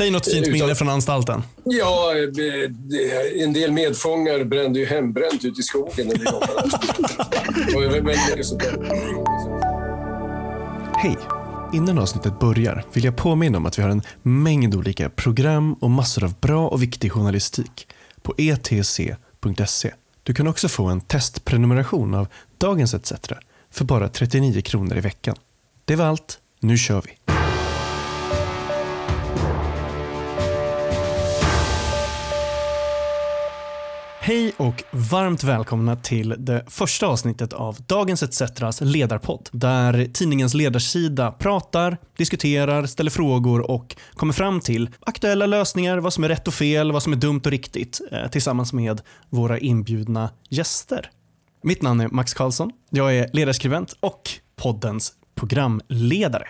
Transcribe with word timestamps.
Säg 0.00 0.10
något 0.10 0.30
fint 0.30 0.46
minne 0.46 0.74
från 0.74 0.88
anstalten. 0.88 1.42
Ja, 1.64 2.12
en 3.38 3.52
del 3.52 3.72
medfångar 3.72 4.44
brände 4.44 4.78
ju 4.78 4.86
hembränt 4.86 5.44
ute 5.44 5.60
i 5.60 5.62
skogen 5.62 6.06
när 6.06 6.16
vi 6.16 6.24
jobbade. 6.24 6.70
Hej! 10.96 11.16
Innan 11.72 11.98
avsnittet 11.98 12.40
börjar 12.40 12.84
vill 12.92 13.04
jag 13.04 13.16
påminna 13.16 13.58
om 13.58 13.66
att 13.66 13.78
vi 13.78 13.82
har 13.82 13.90
en 13.90 14.02
mängd 14.22 14.74
olika 14.74 15.10
program 15.10 15.74
och 15.74 15.90
massor 15.90 16.24
av 16.24 16.34
bra 16.40 16.68
och 16.68 16.82
viktig 16.82 17.12
journalistik 17.12 17.88
på 18.22 18.34
etc.se. 18.38 19.94
Du 20.22 20.34
kan 20.34 20.46
också 20.46 20.68
få 20.68 20.84
en 20.86 21.00
testprenumeration 21.00 22.14
av 22.14 22.28
Dagens 22.58 22.94
ETC 22.94 23.12
för 23.70 23.84
bara 23.84 24.08
39 24.08 24.62
kronor 24.62 24.96
i 24.96 25.00
veckan. 25.00 25.36
Det 25.84 25.96
var 25.96 26.04
allt. 26.04 26.38
Nu 26.60 26.78
kör 26.78 27.02
vi! 27.02 27.39
Hej 34.30 34.52
och 34.56 34.84
varmt 34.90 35.44
välkomna 35.44 35.96
till 35.96 36.34
det 36.38 36.64
första 36.68 37.06
avsnittet 37.06 37.52
av 37.52 37.76
Dagens 37.86 38.22
ETCs 38.22 38.80
ledarpodd. 38.80 39.48
Där 39.52 40.06
tidningens 40.12 40.54
ledarsida 40.54 41.32
pratar, 41.32 41.96
diskuterar, 42.16 42.86
ställer 42.86 43.10
frågor 43.10 43.70
och 43.70 43.96
kommer 44.14 44.32
fram 44.32 44.60
till 44.60 44.90
aktuella 45.00 45.46
lösningar, 45.46 45.98
vad 45.98 46.12
som 46.12 46.24
är 46.24 46.28
rätt 46.28 46.48
och 46.48 46.54
fel, 46.54 46.92
vad 46.92 47.02
som 47.02 47.12
är 47.12 47.16
dumt 47.16 47.40
och 47.44 47.50
riktigt 47.50 48.00
eh, 48.10 48.30
tillsammans 48.30 48.72
med 48.72 49.00
våra 49.28 49.58
inbjudna 49.58 50.30
gäster. 50.48 51.10
Mitt 51.62 51.82
namn 51.82 52.00
är 52.00 52.08
Max 52.08 52.34
Karlsson. 52.34 52.70
Jag 52.90 53.16
är 53.16 53.30
ledarskribent 53.32 53.96
och 54.00 54.30
poddens 54.56 55.12
programledare. 55.34 56.48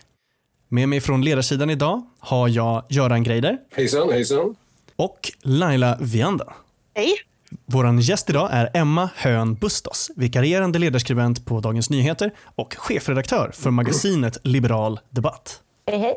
Med 0.68 0.88
mig 0.88 1.00
från 1.00 1.22
ledarsidan 1.22 1.70
idag 1.70 2.02
har 2.18 2.48
jag 2.48 2.84
Göran 2.88 3.22
Greider. 3.22 3.58
Hejsan, 3.72 4.10
hejsan. 4.10 4.56
Och 4.96 5.32
Laila 5.42 5.98
Vianda. 6.00 6.54
Hej. 6.94 7.29
Vår 7.66 8.00
gäst 8.00 8.30
idag 8.30 8.48
är 8.52 8.70
Emma 8.74 9.08
Hön 9.16 9.54
Bustos, 9.54 10.10
vikarierande 10.16 10.78
ledarskribent 10.78 11.46
på 11.46 11.60
Dagens 11.60 11.90
Nyheter 11.90 12.30
och 12.54 12.74
chefredaktör 12.78 13.50
för 13.54 13.70
magasinet 13.70 14.38
Liberal 14.44 15.00
Debatt. 15.10 15.60
Hej, 15.86 15.98
hej. 15.98 16.14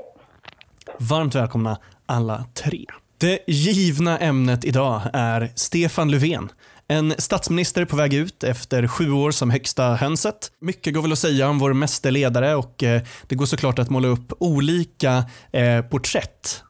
Varmt 1.00 1.36
välkomna 1.36 1.78
alla 2.06 2.46
tre. 2.54 2.86
Det 3.18 3.40
givna 3.48 4.18
ämnet 4.18 4.66
idag 4.66 5.02
är 5.14 5.52
Stefan 5.56 6.12
Löfven. 6.12 6.52
En 6.88 7.14
statsminister 7.18 7.86
på 7.86 7.96
väg 7.96 8.14
ut 8.14 8.44
efter 8.44 8.88
sju 8.88 9.12
år 9.12 9.32
som 9.32 9.50
högsta 9.50 9.84
hönset. 9.84 10.52
Mycket 10.60 10.94
går 10.94 11.02
väl 11.02 11.12
att 11.12 11.20
säga 11.20 11.50
om 11.50 11.60
vår 11.60 11.74
meste 11.74 12.12
ledare 12.12 12.56
och 12.56 12.84
eh, 12.84 13.02
det 13.28 13.36
går 13.36 13.46
såklart 13.46 13.80
att 13.80 13.90
måla 13.90 14.08
upp 14.08 14.34
olika 14.40 15.26
eh, 15.52 15.82
porträtt 15.82 16.64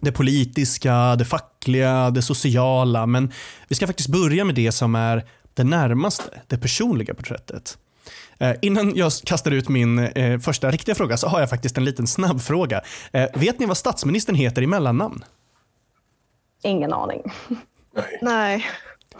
det 0.00 0.12
politiska, 0.12 1.16
det 1.16 1.24
fackliga, 1.24 2.10
det 2.10 2.22
sociala. 2.22 3.06
Men 3.06 3.32
vi 3.68 3.74
ska 3.74 3.86
faktiskt 3.86 4.08
börja 4.08 4.44
med 4.44 4.54
det 4.54 4.72
som 4.72 4.94
är 4.94 5.24
det 5.54 5.64
närmaste, 5.64 6.40
det 6.46 6.58
personliga 6.58 7.14
porträttet. 7.14 7.78
Eh, 8.38 8.54
innan 8.62 8.96
jag 8.96 9.12
kastar 9.24 9.50
ut 9.50 9.68
min 9.68 9.98
eh, 9.98 10.38
första 10.38 10.70
riktiga 10.70 10.94
fråga 10.94 11.16
så 11.16 11.28
har 11.28 11.40
jag 11.40 11.50
faktiskt 11.50 11.78
en 11.78 11.84
liten 11.84 12.06
snabb 12.06 12.40
fråga. 12.40 12.82
Eh, 13.12 13.26
vet 13.34 13.58
ni 13.58 13.66
vad 13.66 13.76
statsministern 13.76 14.34
heter 14.34 14.62
i 14.62 14.66
mellannamn? 14.66 15.24
Ingen 16.62 16.92
aning. 16.92 17.22
Nej. 17.94 18.18
Nej. 18.22 18.66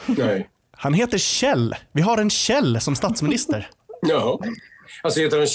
Nej. 0.06 0.49
Han 0.71 0.95
heter 0.95 1.19
Kjell. 1.19 1.75
Vi 1.93 2.03
har 2.03 2.19
en 2.19 2.31
Kjell 2.31 2.81
som 2.81 2.97
statsminister. 2.97 3.71
Ja. 4.01 4.41
Alltså 5.03 5.21
heter 5.21 5.39
han, 5.39 5.47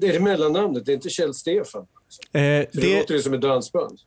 det 0.00 0.08
är 0.08 0.12
det 0.12 0.20
mellannamnet, 0.20 0.86
det 0.86 0.92
är 0.92 0.94
inte 0.94 1.10
Kjell 1.10 1.34
Stefan. 1.34 1.82
Eh, 1.82 1.86
det, 2.32 2.68
det, 2.72 2.98
låter 2.98 3.14
ju 3.14 3.22
som 3.22 3.34
ett 3.34 3.40
dansband. 3.40 3.98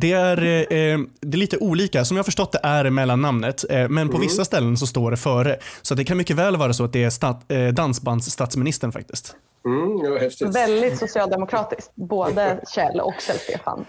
Det, 0.00 0.12
är, 0.12 0.38
eh, 0.42 0.98
det 1.20 1.36
är 1.36 1.38
lite 1.38 1.58
olika. 1.58 2.04
Som 2.04 2.16
jag 2.16 2.18
har 2.22 2.24
förstått 2.24 2.52
det 2.52 2.60
är 2.62 2.90
mellannamnet, 2.90 3.64
eh, 3.70 3.88
men 3.88 4.08
på 4.08 4.16
Mm. 4.16 4.20
vissa 4.28 4.44
ställen 4.44 4.76
så 4.76 4.86
står 4.86 5.10
det 5.10 5.16
före. 5.16 5.56
Så 5.82 5.94
det 5.94 6.04
kan 6.04 6.16
mycket 6.16 6.36
väl 6.36 6.56
vara 6.56 6.72
så 6.72 6.84
att 6.84 6.92
det 6.92 7.04
är 7.04 7.10
stat, 7.10 7.52
eh, 7.52 7.66
dansbandsstatsministern 7.68 8.92
faktiskt. 8.92 9.36
Mm, 9.66 9.98
ja, 10.04 10.18
häftigt. 10.18 10.56
Väldigt 10.56 10.98
socialdemokratiskt. 10.98 11.90
Både 11.94 12.60
Kjell 12.74 13.00
och 13.00 13.14
Kjell-Stefan. 13.20 13.84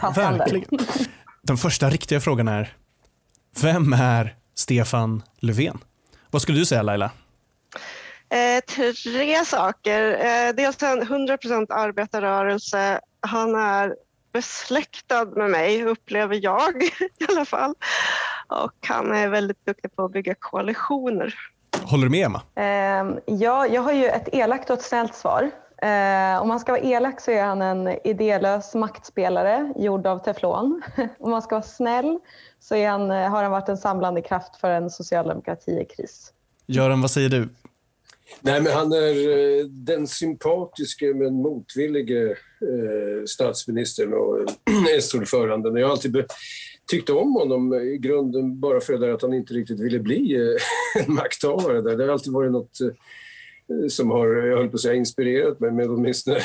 Passande. 0.00 0.38
Verkligen. 0.38 0.66
Den 1.42 1.56
första 1.56 1.90
riktiga 1.90 2.20
frågan 2.20 2.48
är, 2.48 2.72
vem 3.62 3.92
är 3.92 4.34
Stefan 4.54 5.22
Löfven? 5.40 5.78
Vad 6.30 6.42
skulle 6.42 6.58
du 6.58 6.64
säga 6.64 6.82
Laila? 6.82 7.10
Eh, 8.30 8.64
tre 9.04 9.44
saker. 9.44 10.10
Eh, 10.12 10.54
dels 10.56 10.82
en 10.82 11.02
100% 11.02 11.70
arbetarrörelse. 11.70 13.00
Han 13.20 13.54
är 13.54 13.94
besläktad 14.38 15.24
med 15.24 15.50
mig, 15.50 15.84
upplever 15.84 16.40
jag 16.42 16.82
i 17.18 17.24
alla 17.28 17.44
fall. 17.44 17.74
Och 18.48 18.86
han 18.88 19.12
är 19.12 19.28
väldigt 19.28 19.66
duktig 19.66 19.96
på 19.96 20.04
att 20.04 20.12
bygga 20.12 20.34
koalitioner. 20.34 21.34
Håller 21.82 22.04
du 22.04 22.10
med 22.10 22.26
Emma? 22.26 22.42
Eh, 22.54 23.18
ja, 23.26 23.66
jag 23.66 23.82
har 23.82 23.92
ju 23.92 24.06
ett 24.06 24.28
elakt 24.32 24.70
och 24.70 24.78
ett 24.78 24.84
snällt 24.84 25.14
svar. 25.14 25.50
Eh, 25.82 26.42
om 26.42 26.48
man 26.48 26.60
ska 26.60 26.72
vara 26.72 26.82
elak 26.82 27.20
så 27.20 27.30
är 27.30 27.44
han 27.44 27.62
en 27.62 28.06
idélös 28.06 28.74
maktspelare 28.74 29.72
gjord 29.76 30.06
av 30.06 30.18
teflon. 30.18 30.82
om 31.18 31.30
man 31.30 31.42
ska 31.42 31.54
vara 31.54 31.62
snäll 31.62 32.18
så 32.60 32.74
är 32.74 32.88
han, 32.88 33.10
har 33.10 33.42
han 33.42 33.52
varit 33.52 33.68
en 33.68 33.76
samlande 33.76 34.22
kraft 34.22 34.56
för 34.56 34.70
en 34.70 34.90
socialdemokrati 34.90 35.70
i 35.70 35.84
kris. 35.84 36.32
Göran, 36.66 37.00
vad 37.00 37.10
säger 37.10 37.28
du? 37.28 37.48
Nej, 38.40 38.62
men 38.62 38.72
han 38.72 38.92
är 38.92 39.38
eh, 39.58 39.64
den 39.64 40.06
sympatiske 40.06 41.14
men 41.14 41.34
motvillige 41.34 42.30
eh, 42.30 43.24
statsministern 43.26 44.12
och 44.12 44.40
eh, 44.40 44.46
S-ordföranden. 44.98 45.76
Jag 45.76 45.86
har 45.86 45.92
alltid 45.92 46.24
tyckt 46.90 47.10
om 47.10 47.32
honom 47.32 47.74
i 47.74 47.98
grunden 47.98 48.60
bara 48.60 48.80
för 48.80 48.92
det 48.92 48.98
där 48.98 49.14
att 49.14 49.22
han 49.22 49.34
inte 49.34 49.54
riktigt 49.54 49.80
ville 49.80 49.98
bli 49.98 50.36
en 51.06 51.14
makthavare. 51.14 51.80
Där. 51.80 51.96
Det 51.96 52.04
har 52.04 52.12
alltid 52.12 52.32
varit 52.32 52.52
något 52.52 52.78
som 53.88 54.10
har, 54.10 54.26
jag 54.26 54.56
höll 54.56 54.68
på 54.68 54.74
att 54.74 54.80
säga, 54.80 54.94
inspirerat 54.94 55.60
mig, 55.60 55.72
men 55.72 55.90
åtminstone 55.90 56.40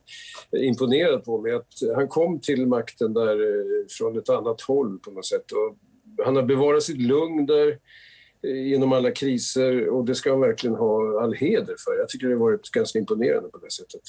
imponerat 0.56 1.24
på 1.24 1.40
mig. 1.40 1.52
Att 1.52 1.72
han 1.94 2.08
kom 2.08 2.40
till 2.40 2.66
makten 2.66 3.14
där 3.14 3.38
från 3.98 4.18
ett 4.18 4.28
annat 4.28 4.60
håll 4.60 4.98
på 4.98 5.10
något 5.10 5.26
sätt. 5.26 5.52
Och 5.52 5.76
han 6.24 6.36
har 6.36 6.42
bevarat 6.42 6.82
sitt 6.82 7.00
lugn 7.00 7.46
där 7.46 7.78
genom 8.44 8.92
alla 8.92 9.10
kriser 9.10 9.88
och 9.88 10.04
det 10.04 10.14
ska 10.14 10.30
han 10.30 10.40
verkligen 10.40 10.76
ha 10.76 11.22
all 11.22 11.34
heder 11.34 11.74
för. 11.84 11.98
Jag 11.98 12.08
tycker 12.08 12.26
det 12.26 12.34
har 12.34 12.40
varit 12.40 12.70
ganska 12.70 12.98
imponerande 12.98 13.48
på 13.48 13.58
det 13.58 13.72
sättet. 13.72 14.02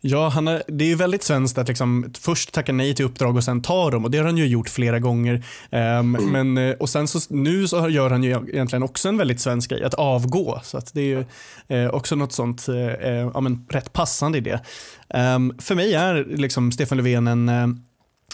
Ja, 0.00 0.28
han 0.28 0.48
är, 0.48 0.62
det 0.66 0.84
är 0.84 0.88
ju 0.88 0.94
väldigt 0.94 1.22
svenskt 1.22 1.58
att 1.58 1.68
liksom 1.68 2.12
först 2.18 2.52
tacka 2.52 2.72
nej 2.72 2.94
till 2.94 3.04
uppdrag 3.04 3.36
och 3.36 3.44
sen 3.44 3.62
ta 3.62 3.90
dem 3.90 4.04
och 4.04 4.10
det 4.10 4.18
har 4.18 4.24
han 4.24 4.36
ju 4.36 4.46
gjort 4.46 4.68
flera 4.68 4.98
gånger. 4.98 5.44
Ehm, 5.70 6.12
men, 6.12 6.58
eh, 6.58 6.76
och 6.76 6.88
sen 6.88 7.08
så, 7.08 7.34
nu 7.34 7.68
så 7.68 7.88
gör 7.88 8.10
han 8.10 8.22
ju 8.22 8.30
egentligen 8.30 8.82
också 8.82 9.08
en 9.08 9.18
väldigt 9.18 9.40
svensk 9.40 9.70
grej, 9.70 9.84
att 9.84 9.94
avgå. 9.94 10.60
Så 10.64 10.78
att 10.78 10.94
det 10.94 11.00
är 11.00 11.04
ju 11.04 11.24
eh, 11.68 11.90
också 11.90 12.16
något 12.16 12.32
sånt, 12.32 12.68
eh, 12.68 12.92
eh, 12.92 13.30
ja, 13.34 13.40
men 13.40 13.66
rätt 13.70 13.92
passande 13.92 14.38
i 14.38 14.40
det. 14.40 14.60
Ehm, 15.08 15.54
för 15.58 15.74
mig 15.74 15.94
är 15.94 16.24
liksom 16.24 16.72
Stefan 16.72 16.98
Löfven 16.98 17.26
en 17.26 17.48
eh, 17.48 17.66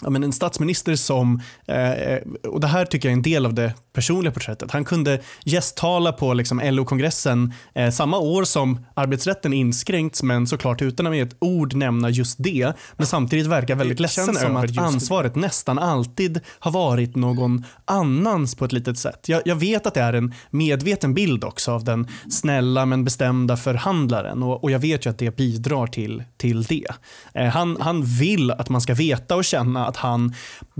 Ja, 0.01 0.09
men 0.09 0.23
en 0.23 0.33
statsminister 0.33 0.95
som, 0.95 1.41
eh, 1.67 2.17
och 2.47 2.59
det 2.59 2.67
här 2.67 2.85
tycker 2.85 3.09
jag 3.09 3.11
är 3.11 3.17
en 3.17 3.21
del 3.21 3.45
av 3.45 3.53
det 3.53 3.73
personliga 3.95 4.33
porträttet, 4.33 4.71
han 4.71 4.85
kunde 4.85 5.21
gästtala 5.43 6.11
på 6.11 6.33
liksom 6.33 6.61
LO-kongressen 6.63 7.53
eh, 7.75 7.91
samma 7.91 8.17
år 8.17 8.43
som 8.43 8.85
arbetsrätten 8.93 9.53
inskränkts 9.53 10.23
men 10.23 10.47
såklart 10.47 10.81
utan 10.81 11.07
att 11.07 11.11
med 11.11 11.27
ett 11.27 11.35
ord 11.39 11.73
nämna 11.73 12.09
just 12.09 12.35
det. 12.43 12.73
Men 12.97 13.07
samtidigt 13.07 13.47
verkar 13.47 13.75
väldigt 13.75 13.99
ledsen 13.99 14.25
känns 14.25 14.41
som 14.41 14.57
över 14.57 14.63
att 14.63 14.77
ansvaret 14.77 15.35
nästan 15.35 15.79
alltid 15.79 16.39
har 16.59 16.71
varit 16.71 17.15
någon 17.15 17.63
annans 17.85 18.55
på 18.55 18.65
ett 18.65 18.71
litet 18.71 18.97
sätt. 18.99 19.29
Jag, 19.29 19.41
jag 19.45 19.55
vet 19.55 19.87
att 19.87 19.93
det 19.93 20.01
är 20.01 20.13
en 20.13 20.33
medveten 20.49 21.13
bild 21.13 21.43
också 21.43 21.71
av 21.71 21.83
den 21.83 22.07
snälla 22.29 22.85
men 22.85 23.03
bestämda 23.03 23.57
förhandlaren 23.57 24.43
och, 24.43 24.63
och 24.63 24.71
jag 24.71 24.79
vet 24.79 25.05
ju 25.05 25.09
att 25.09 25.19
det 25.19 25.35
bidrar 25.35 25.87
till, 25.87 26.23
till 26.37 26.63
det. 26.63 26.87
Eh, 27.33 27.47
han, 27.47 27.77
han 27.79 28.03
vill 28.03 28.51
att 28.51 28.69
man 28.69 28.81
ska 28.81 28.93
veta 28.93 29.35
och 29.35 29.45
känna 29.45 29.87
att 29.87 29.97
han 29.97 30.33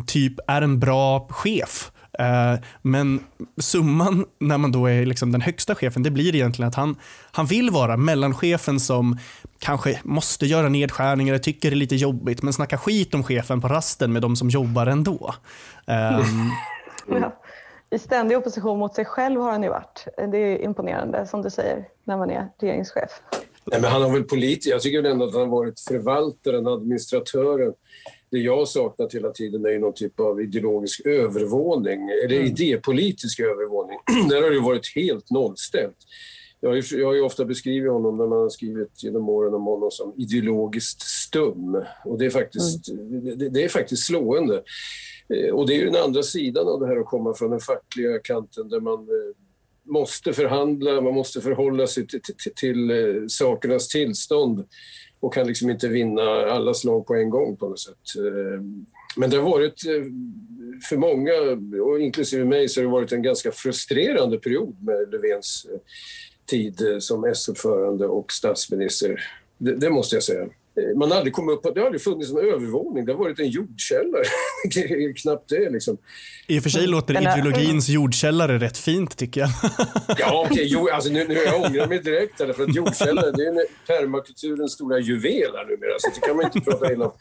typ 0.07 0.33
är 0.47 0.61
en 0.61 0.79
bra 0.79 1.27
chef. 1.29 1.91
Eh, 2.19 2.59
men 2.81 3.19
summan 3.57 4.25
när 4.39 4.57
man 4.57 4.71
då 4.71 4.85
är 4.85 5.05
liksom 5.05 5.31
den 5.31 5.41
högsta 5.41 5.75
chefen, 5.75 6.03
det 6.03 6.11
blir 6.11 6.35
egentligen 6.35 6.69
att 6.69 6.75
han, 6.75 6.95
han 7.31 7.45
vill 7.45 7.69
vara 7.69 7.97
mellanchefen 7.97 8.79
som 8.79 9.17
kanske 9.59 9.99
måste 10.03 10.45
göra 10.45 10.69
nedskärningar, 10.69 11.37
tycker 11.37 11.69
det 11.69 11.73
är 11.73 11.77
lite 11.77 11.95
jobbigt, 11.95 12.43
men 12.43 12.53
snackar 12.53 12.77
skit 12.77 13.13
om 13.13 13.23
chefen 13.23 13.61
på 13.61 13.67
rasten 13.67 14.13
med 14.13 14.21
de 14.21 14.35
som 14.35 14.49
jobbar 14.49 14.87
ändå. 14.87 15.35
Ehm, 15.85 16.21
Ja. 17.07 17.41
I 17.89 17.99
ständig 17.99 18.37
opposition 18.37 18.79
mot 18.79 18.95
sig 18.95 19.05
själv 19.05 19.41
har 19.41 19.51
han 19.51 19.63
ju 19.63 19.69
varit. 19.69 20.07
Det 20.31 20.37
är 20.37 20.61
imponerande 20.61 21.27
som 21.27 21.41
du 21.41 21.49
säger 21.49 21.87
när 22.03 22.17
man 22.17 22.31
är 22.31 22.47
regeringschef. 22.59 23.09
Nej, 23.63 23.81
men 23.81 23.91
han 23.91 24.01
har 24.01 24.09
väl 24.09 24.23
politiker. 24.23 24.71
Jag 24.71 24.81
tycker 24.81 25.03
ändå 25.03 25.25
att 25.25 25.33
han 25.33 25.41
har 25.41 25.47
varit 25.47 25.79
förvaltaren, 25.79 26.67
administratören. 26.67 27.73
Det 28.35 28.41
jag 28.41 28.57
har 28.57 28.65
saknat 28.65 29.13
hela 29.15 29.29
tiden 29.29 29.65
är 29.65 29.69
ju 29.69 29.79
någon 29.79 29.93
typ 29.93 30.19
av 30.19 30.41
ideologisk 30.41 31.05
övervåning, 31.05 32.09
eller 32.25 32.35
idépolitisk 32.35 33.39
övervåning. 33.39 33.97
Där 34.29 34.41
har 34.41 34.49
det 34.49 34.59
varit 34.59 34.95
helt 34.95 35.31
nollställt. 35.31 35.97
jag 36.59 36.69
har, 36.69 36.75
ju, 36.75 36.99
jag 36.99 37.07
har 37.07 37.13
ju 37.13 37.21
ofta 37.21 37.45
beskrivit 37.45 37.91
honom 37.91 38.17
när 38.17 38.27
man 38.27 38.37
har 38.37 38.49
skrivit 38.49 39.03
genom 39.03 39.29
åren 39.29 39.53
om 39.53 39.63
honom 39.63 39.91
som 39.91 40.13
ideologiskt 40.17 41.01
stum. 41.01 41.83
Och 42.05 42.17
det 42.17 42.25
är 42.25 42.29
faktiskt, 42.29 42.89
mm. 42.89 43.37
det, 43.37 43.49
det, 43.49 43.63
är 43.63 43.69
faktiskt 43.69 44.05
slående. 44.05 44.63
Eh, 45.33 45.53
och 45.53 45.67
det 45.67 45.73
är 45.73 45.77
ju 45.77 45.85
den 45.85 46.03
andra 46.03 46.23
sidan 46.23 46.67
av 46.67 46.79
det 46.79 46.87
här 46.87 46.97
att 46.97 47.05
komma 47.05 47.33
från 47.33 47.51
den 47.51 47.59
fackliga 47.59 48.19
kanten 48.19 48.69
där 48.69 48.79
man 48.79 48.99
eh, 48.99 49.35
måste 49.85 50.33
förhandla, 50.33 51.01
man 51.01 51.13
måste 51.13 51.41
förhålla 51.41 51.87
sig 51.87 52.07
till, 52.07 52.21
till, 52.21 52.53
till 52.55 52.91
eh, 52.91 53.27
sakernas 53.27 53.87
tillstånd 53.87 54.65
och 55.19 55.33
kan 55.33 55.47
liksom 55.47 55.69
inte 55.69 55.87
vinna 55.87 56.21
alla 56.45 56.73
slag 56.73 57.07
på 57.07 57.15
en 57.15 57.29
gång 57.29 57.57
på 57.57 57.69
något 57.69 57.79
sätt. 57.79 58.15
Eh, 58.17 58.61
men 59.17 59.29
det 59.29 59.37
har 59.37 59.51
varit, 59.51 59.85
eh, 59.85 60.03
för 60.89 60.97
många, 60.97 61.31
och 61.83 61.99
inklusive 61.99 62.45
mig, 62.45 62.69
så 62.69 62.79
har 62.79 62.85
det 62.85 62.91
varit 62.91 63.11
en 63.11 63.21
ganska 63.21 63.51
frustrerande 63.51 64.37
period 64.37 64.75
med 64.83 65.11
Löfvens 65.11 65.67
eh, 65.71 65.79
tid 66.45 66.81
som 66.99 67.23
S-ordförande 67.23 68.07
och 68.07 68.31
statsminister. 68.31 69.23
Det, 69.57 69.75
det 69.75 69.89
måste 69.89 70.15
jag 70.15 70.23
säga. 70.23 70.47
Man 70.95 71.11
har 71.11 71.17
aldrig 71.17 71.33
kommit 71.33 71.57
upp 71.57 71.73
det 71.73 71.79
har 71.79 71.85
aldrig 71.85 72.01
funnits 72.01 72.31
en 72.31 72.37
övervåning. 72.37 73.05
Det 73.05 73.11
har 73.11 73.19
varit 73.19 73.39
en 73.39 73.49
jordkällare. 73.49 74.23
Knappt 75.21 75.49
det 75.49 75.69
liksom. 75.69 75.97
I 76.47 76.59
och 76.59 76.63
för 76.63 76.69
sig 76.69 76.87
låter 76.87 77.21
ideologins 77.21 77.89
jordkällare 77.89 78.57
rätt 78.57 78.77
fint 78.77 79.17
tycker 79.17 79.41
jag. 79.41 79.49
ja, 80.17 80.47
okej. 80.51 80.75
Okay, 80.75 80.93
alltså, 80.93 81.09
nu, 81.09 81.27
nu 81.27 81.33
jag 81.33 81.61
ångrar 81.61 81.87
mig 81.87 81.99
direkt. 81.99 82.37
För 82.37 82.63
att 82.63 82.75
jordkällare 82.75 83.31
det 83.31 83.45
är 83.45 83.65
permakulturens 83.87 84.71
stora 84.71 84.99
juvel 84.99 85.51
här 85.55 85.65
numera. 85.65 85.99
Så 85.99 86.09
det 86.15 86.27
kan 86.27 86.35
man 86.35 86.45
inte 86.45 86.61
prata 86.61 86.93
illa 86.93 87.05
om. 87.05 87.11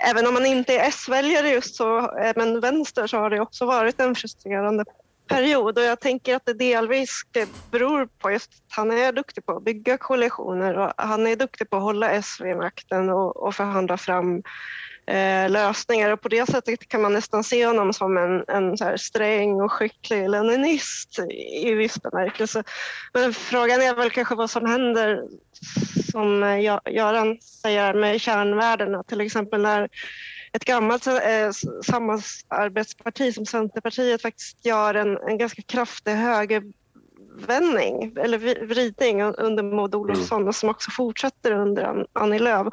Även 0.00 0.26
om 0.26 0.34
man 0.34 0.46
inte 0.46 0.74
är 0.74 0.88
S-väljare 0.88 1.48
just 1.48 1.74
så, 1.74 1.98
eh, 1.98 2.32
men 2.36 2.60
vänster, 2.60 3.06
så 3.06 3.16
har 3.16 3.30
det 3.30 3.40
också 3.40 3.66
varit 3.66 4.00
en 4.00 4.14
frustrerande 4.14 4.84
period 5.28 5.78
och 5.78 5.84
jag 5.84 6.00
tänker 6.00 6.36
att 6.36 6.46
det 6.46 6.52
delvis 6.52 7.22
beror 7.70 8.06
på 8.06 8.30
just 8.30 8.50
att 8.52 8.76
han 8.76 8.90
är 8.90 9.12
duktig 9.12 9.46
på 9.46 9.56
att 9.56 9.64
bygga 9.64 9.98
koalitioner 9.98 10.78
och 10.78 10.92
han 10.96 11.26
är 11.26 11.36
duktig 11.36 11.70
på 11.70 11.76
att 11.76 11.82
hålla 11.82 12.10
S 12.10 12.36
vid 12.40 12.56
makten 12.56 13.10
och, 13.10 13.36
och 13.36 13.54
förhandla 13.54 13.96
fram 13.96 14.42
eh, 15.06 15.50
lösningar 15.50 16.10
och 16.10 16.20
på 16.20 16.28
det 16.28 16.50
sättet 16.50 16.88
kan 16.88 17.02
man 17.02 17.12
nästan 17.12 17.44
se 17.44 17.66
honom 17.66 17.92
som 17.92 18.16
en, 18.16 18.44
en 18.48 18.78
så 18.78 18.84
här 18.84 18.96
sträng 18.96 19.60
och 19.60 19.72
skicklig 19.72 20.30
leninist 20.30 21.18
i, 21.18 21.68
i 21.68 21.74
viss 21.74 22.02
bemärkelse. 22.02 22.64
Men 23.12 23.34
frågan 23.34 23.82
är 23.82 23.94
väl 23.94 24.10
kanske 24.10 24.34
vad 24.34 24.50
som 24.50 24.66
händer 24.66 25.22
som 26.12 26.42
eh, 26.42 26.60
Göran 26.94 27.38
säger 27.40 27.94
med 27.94 28.20
kärnvärdena, 28.20 29.02
till 29.02 29.20
exempel 29.20 29.62
när 29.62 29.88
ett 30.52 30.64
gammalt 30.64 31.06
eh, 31.06 31.50
samarbetsparti 31.84 33.34
som 33.34 33.46
Centerpartiet 33.46 34.22
faktiskt 34.22 34.66
gör 34.66 34.94
en, 34.94 35.18
en 35.28 35.38
ganska 35.38 35.62
kraftig 35.62 36.12
högervändning 36.12 38.16
eller 38.16 38.66
vridning 38.66 39.22
under 39.22 39.62
Maud 39.62 39.94
Olofsson 39.94 40.48
och 40.48 40.54
som 40.54 40.68
också 40.68 40.90
fortsätter 40.90 41.52
under 41.52 42.06
Annie 42.12 42.38
Lööf. 42.38 42.66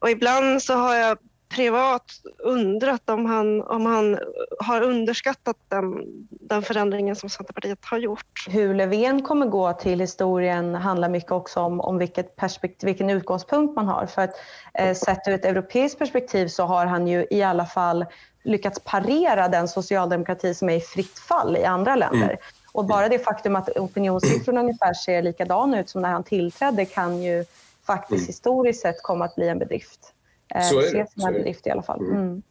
Och 0.00 0.10
ibland 0.10 0.62
så 0.62 0.74
har 0.74 0.94
jag 0.94 1.18
privat 1.48 2.12
undrat 2.38 3.10
om 3.10 3.26
han, 3.26 3.62
om 3.62 3.86
han 3.86 4.18
har 4.58 4.82
underskattat 4.82 5.56
den, 5.68 6.04
den 6.30 6.62
förändringen 6.62 7.16
som 7.16 7.28
Centerpartiet 7.28 7.84
har 7.84 7.98
gjort. 7.98 8.46
Hur 8.48 8.74
Löfven 8.74 9.22
kommer 9.22 9.46
gå 9.46 9.72
till 9.72 10.00
historien 10.00 10.74
handlar 10.74 11.08
mycket 11.08 11.32
också 11.32 11.60
om, 11.60 11.80
om 11.80 11.98
vilket 11.98 12.36
perspektiv, 12.36 12.86
vilken 12.86 13.10
utgångspunkt 13.10 13.76
man 13.76 13.86
har. 13.86 14.06
För 14.06 14.22
att 14.22 14.34
eh, 14.74 14.94
sett 14.94 15.28
ur 15.28 15.32
ett 15.32 15.44
europeiskt 15.44 15.98
perspektiv 15.98 16.48
så 16.48 16.64
har 16.64 16.86
han 16.86 17.06
ju 17.06 17.26
i 17.30 17.42
alla 17.42 17.66
fall 17.66 18.06
lyckats 18.44 18.80
parera 18.84 19.48
den 19.48 19.68
socialdemokrati 19.68 20.54
som 20.54 20.68
är 20.68 20.76
i 20.76 20.80
fritt 20.80 21.18
fall 21.18 21.56
i 21.56 21.64
andra 21.64 21.96
länder. 21.96 22.26
Mm. 22.26 22.38
Och 22.72 22.84
bara 22.84 23.08
det 23.08 23.18
faktum 23.18 23.56
att 23.56 23.68
opinionssiffrorna 23.68 24.60
ungefär 24.60 24.94
ser 24.94 25.22
likadana 25.22 25.80
ut 25.80 25.88
som 25.88 26.02
när 26.02 26.10
han 26.10 26.24
tillträdde 26.24 26.84
kan 26.84 27.22
ju 27.22 27.44
faktiskt 27.86 28.20
mm. 28.20 28.26
historiskt 28.26 28.82
sett 28.82 29.02
komma 29.02 29.24
att 29.24 29.34
bli 29.34 29.48
en 29.48 29.58
bedrift. 29.58 30.12
Så 30.62 30.78
är 30.78 30.82
det. 30.82 30.86
ses 30.86 31.12
som 31.12 31.28
en 31.28 31.34
bedrift 31.34 31.66
i 31.66 31.70
alla 31.70 31.82
fall. 31.82 32.00
Mm. 32.00 32.42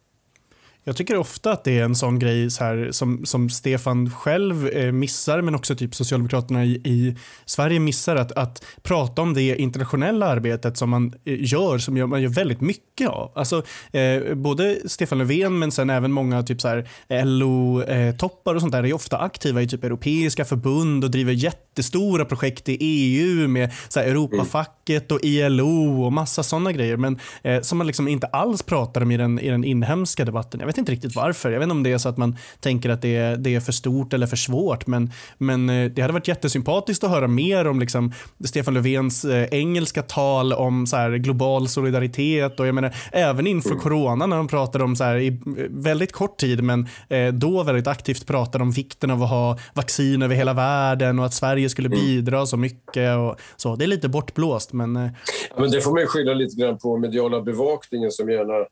Jag 0.88 0.96
tycker 0.96 1.18
ofta 1.18 1.52
att 1.52 1.64
det 1.64 1.80
är 1.80 1.84
en 1.84 1.96
sån 1.96 2.20
grej 2.20 2.52
så 2.52 2.64
här, 2.64 2.90
som, 2.92 3.26
som 3.26 3.50
Stefan 3.50 4.10
själv 4.10 4.68
eh, 4.68 4.92
missar 4.92 5.42
men 5.42 5.56
också 5.56 5.76
typ 5.76 5.96
Socialdemokraterna 5.96 6.66
i, 6.66 6.72
i, 6.72 7.16
Sverige 7.46 7.80
missar 7.80 8.16
att, 8.16 8.32
att 8.32 8.66
prata 8.82 9.22
om 9.22 9.34
det 9.34 9.56
internationella 9.56 10.26
arbetet 10.26 10.78
som 10.78 10.90
man 10.90 11.14
eh, 11.26 11.36
gör 11.40 11.78
som 11.78 12.10
man 12.10 12.22
gör 12.22 12.30
väldigt 12.30 12.62
mycket 12.62 13.10
av. 13.10 13.32
Alltså, 13.36 13.64
eh, 13.92 14.36
både 14.36 14.78
Stefan 14.86 15.18
Löfven 15.18 15.60
men 15.60 15.72
sen 15.72 15.90
även 15.90 16.12
många 16.12 16.44
typ 16.44 16.62
så 16.62 16.68
här 16.68 16.88
LO-toppar 17.10 18.52
eh, 18.52 18.56
och 18.56 18.62
sånt 18.62 18.72
där 18.72 18.86
är 18.86 18.94
ofta 18.94 19.18
aktiva 19.18 19.62
i 19.62 19.68
typ 19.68 19.84
europeiska 19.84 20.46
förbund 20.46 21.04
och 21.04 21.12
driver 21.12 21.34
jättestora 21.34 22.26
projekt 22.26 22.70
i 22.70 22.78
EU 22.80 23.48
med 23.48 23.72
så 23.88 24.00
här, 24.00 24.08
Europafacket 24.08 25.12
och 25.12 25.20
ILO 25.24 26.04
och 26.06 26.14
massa 26.14 26.44
sådana 26.44 26.72
grejer 26.72 26.98
men 26.98 27.20
eh, 27.44 27.62
som 27.62 27.78
man 27.78 27.88
liksom 27.88 28.08
inte 28.08 28.28
alls 28.28 28.64
pratar 28.64 29.02
om 29.02 29.12
i 29.12 29.18
den, 29.18 29.40
i 29.40 29.50
den 29.50 29.64
inhemska 29.64 30.26
debatten. 30.26 30.62
Vet 30.76 30.80
inte 30.80 30.92
riktigt 30.92 31.16
varför. 31.16 31.52
Jag 31.52 31.60
vet 31.60 31.64
inte 31.64 31.72
om 31.72 31.84
det 31.84 31.92
är 31.92 31.98
så 31.98 32.10
att 32.10 32.18
man 32.18 32.38
tänker 32.60 32.90
att 32.90 33.02
det 33.02 33.16
är, 33.16 33.38
det 33.38 33.56
är 33.56 33.60
för 33.60 33.72
stort 33.72 34.14
eller 34.14 34.28
för 34.28 34.36
svårt. 34.36 34.88
Men, 34.88 35.12
men 35.38 35.70
eh, 35.70 35.92
det 35.92 36.02
hade 36.02 36.14
varit 36.14 36.28
jättesympatiskt 36.28 37.04
att 37.04 37.10
höra 37.10 37.28
mer 37.28 37.68
om 37.68 37.80
liksom 37.80 38.14
Stefan 38.46 38.74
Löfvens 38.74 39.26
eh, 39.26 39.48
engelska 39.52 40.02
tal 40.02 40.54
om 40.54 40.88
så 40.88 40.96
här 40.96 41.12
global 41.12 41.68
solidaritet. 41.68 42.60
Och 42.60 42.68
jag 42.68 42.76
menar, 42.76 42.96
även 43.12 43.48
inför 43.48 43.70
mm. 43.70 43.82
corona 43.82 44.26
när 44.26 44.38
de 44.38 44.48
pratade 44.48 44.84
om 44.84 44.96
så 44.96 45.04
här, 45.04 45.18
i 45.18 45.42
väldigt 45.70 46.12
kort 46.12 46.38
tid 46.38 46.64
men 46.64 46.88
eh, 47.10 47.34
då 47.34 47.64
väldigt 47.64 47.88
aktivt 47.88 48.28
pratade 48.28 48.62
om 48.62 48.72
vikten 48.72 49.12
av 49.12 49.24
att 49.24 49.30
ha 49.30 49.58
vaccin 49.74 50.22
över 50.22 50.36
hela 50.36 50.54
världen 50.54 51.20
och 51.20 51.26
att 51.26 51.34
Sverige 51.34 51.70
skulle 51.70 51.88
mm. 51.88 52.00
bidra 52.00 52.46
så 52.46 52.58
mycket. 52.58 53.18
Och 53.18 53.36
så. 53.56 53.76
Det 53.76 53.86
är 53.86 53.88
lite 53.88 54.10
bortblåst 54.10 54.74
men... 54.74 54.96
Ja, 54.96 55.62
men 55.62 55.72
det 55.72 55.82
får 55.82 55.92
man 55.92 56.08
skylla 56.08 56.34
lite 56.34 56.62
grann 56.62 56.78
på 56.78 56.98
mediala 56.98 57.42
bevakningen 57.42 58.12
som 58.12 58.30
gärna 58.30 58.66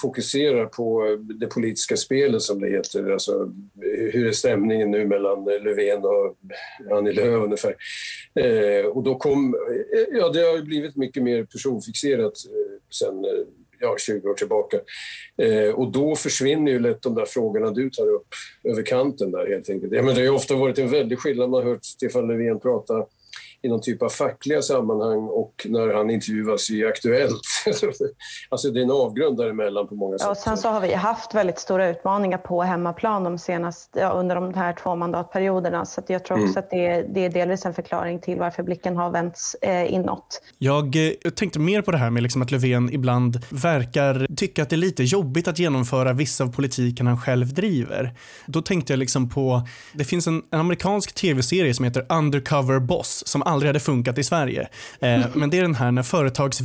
fokuserar 0.00 0.66
på 0.66 1.16
det 1.40 1.46
politiska 1.46 1.96
spelet 1.96 2.42
som 2.42 2.60
det 2.60 2.70
heter. 2.70 3.10
Alltså, 3.10 3.52
hur 4.12 4.26
är 4.26 4.32
stämningen 4.32 4.90
nu 4.90 5.06
mellan 5.06 5.44
Löfven 5.44 6.04
och 6.04 6.36
Annie 6.98 7.12
Lööf 7.12 7.44
ungefär? 7.44 7.76
Eh, 8.34 8.86
och 8.86 9.02
då 9.02 9.14
kom, 9.14 9.54
eh, 9.54 10.18
ja 10.18 10.28
det 10.28 10.40
har 10.40 10.62
blivit 10.62 10.96
mycket 10.96 11.22
mer 11.22 11.44
personfixerat 11.44 12.32
eh, 12.46 12.80
sen 12.90 13.24
eh, 13.24 13.30
ja, 13.80 13.96
20 13.98 14.28
år 14.28 14.34
tillbaka. 14.34 14.76
Eh, 15.42 15.74
och 15.74 15.92
då 15.92 16.16
försvinner 16.16 16.72
ju 16.72 16.78
lätt 16.78 17.02
de 17.02 17.14
där 17.14 17.26
frågorna 17.26 17.70
du 17.70 17.90
tar 17.90 18.08
upp 18.08 18.28
över 18.64 18.82
kanten 18.82 19.30
där 19.30 19.46
helt 19.46 19.70
enkelt. 19.70 19.92
Ja, 19.92 20.02
men 20.02 20.14
det 20.14 20.26
har 20.26 20.34
ofta 20.34 20.56
varit 20.56 20.78
en 20.78 20.90
väldig 20.90 21.18
skillnad, 21.18 21.50
man 21.50 21.62
har 21.62 21.70
hört 21.70 21.84
Stefan 21.84 22.28
Löfven 22.28 22.60
prata 22.60 23.06
i 23.62 23.68
någon 23.68 23.80
typ 23.80 24.02
av 24.02 24.08
fackliga 24.08 24.62
sammanhang 24.62 25.28
och 25.28 25.66
när 25.68 25.94
han 25.94 26.10
intervjuas 26.10 26.70
i 26.70 26.86
Aktuellt. 26.86 27.40
alltså 28.48 28.70
det 28.70 28.80
är 28.80 28.82
en 28.82 28.90
avgrund 28.90 29.36
däremellan 29.36 29.88
på 29.88 29.94
många 29.94 30.18
sätt. 30.18 30.24
Ja, 30.26 30.30
och 30.30 30.36
sen 30.36 30.56
så 30.56 30.68
har 30.68 30.80
vi 30.80 30.94
haft 30.94 31.34
väldigt 31.34 31.58
stora 31.58 31.88
utmaningar 31.88 32.38
på 32.38 32.62
hemmaplan 32.62 33.24
de 33.24 33.38
senaste, 33.38 34.00
ja, 34.00 34.10
under 34.10 34.34
de 34.34 34.54
här 34.54 34.72
två 34.72 34.96
mandatperioderna. 34.96 35.86
Så 35.86 36.02
jag 36.08 36.24
tror 36.24 36.36
också 36.36 36.58
mm. 36.58 36.58
att 36.58 36.70
det 36.70 36.86
är, 36.86 37.08
det 37.14 37.24
är 37.24 37.30
delvis 37.30 37.66
en 37.66 37.74
förklaring 37.74 38.20
till 38.20 38.38
varför 38.38 38.62
blicken 38.62 38.96
har 38.96 39.10
vänts 39.10 39.54
eh, 39.54 39.92
inåt. 39.94 40.42
Jag 40.58 40.96
eh, 40.96 41.30
tänkte 41.30 41.58
mer 41.58 41.82
på 41.82 41.90
det 41.90 41.98
här 41.98 42.10
med 42.10 42.22
liksom 42.22 42.42
att 42.42 42.50
Löfven 42.50 42.92
ibland 42.92 43.40
verkar 43.50 44.36
tycka 44.36 44.62
att 44.62 44.70
det 44.70 44.76
är 44.76 44.78
lite 44.78 45.02
jobbigt 45.02 45.48
att 45.48 45.58
genomföra 45.58 46.12
vissa 46.12 46.44
av 46.44 46.52
politiken 46.52 47.06
han 47.06 47.20
själv 47.20 47.54
driver. 47.54 48.14
Då 48.46 48.62
tänkte 48.62 48.92
jag 48.92 48.98
liksom 48.98 49.28
på, 49.28 49.62
det 49.92 50.04
finns 50.04 50.26
en, 50.26 50.42
en 50.50 50.60
amerikansk 50.60 51.14
tv-serie 51.14 51.74
som 51.74 51.84
heter 51.84 52.06
Undercover 52.08 52.78
Boss 52.78 53.22
som 53.26 53.42
aldrig 53.48 53.68
hade 53.68 53.80
funkat 53.80 54.18
i 54.18 54.24
Sverige. 54.24 54.68
Eh, 55.00 55.20
men 55.34 55.50
det 55.50 55.58
är 55.58 55.62
den 55.62 55.74
här 55.74 55.90
när 55.90 56.02
företags 56.02 56.58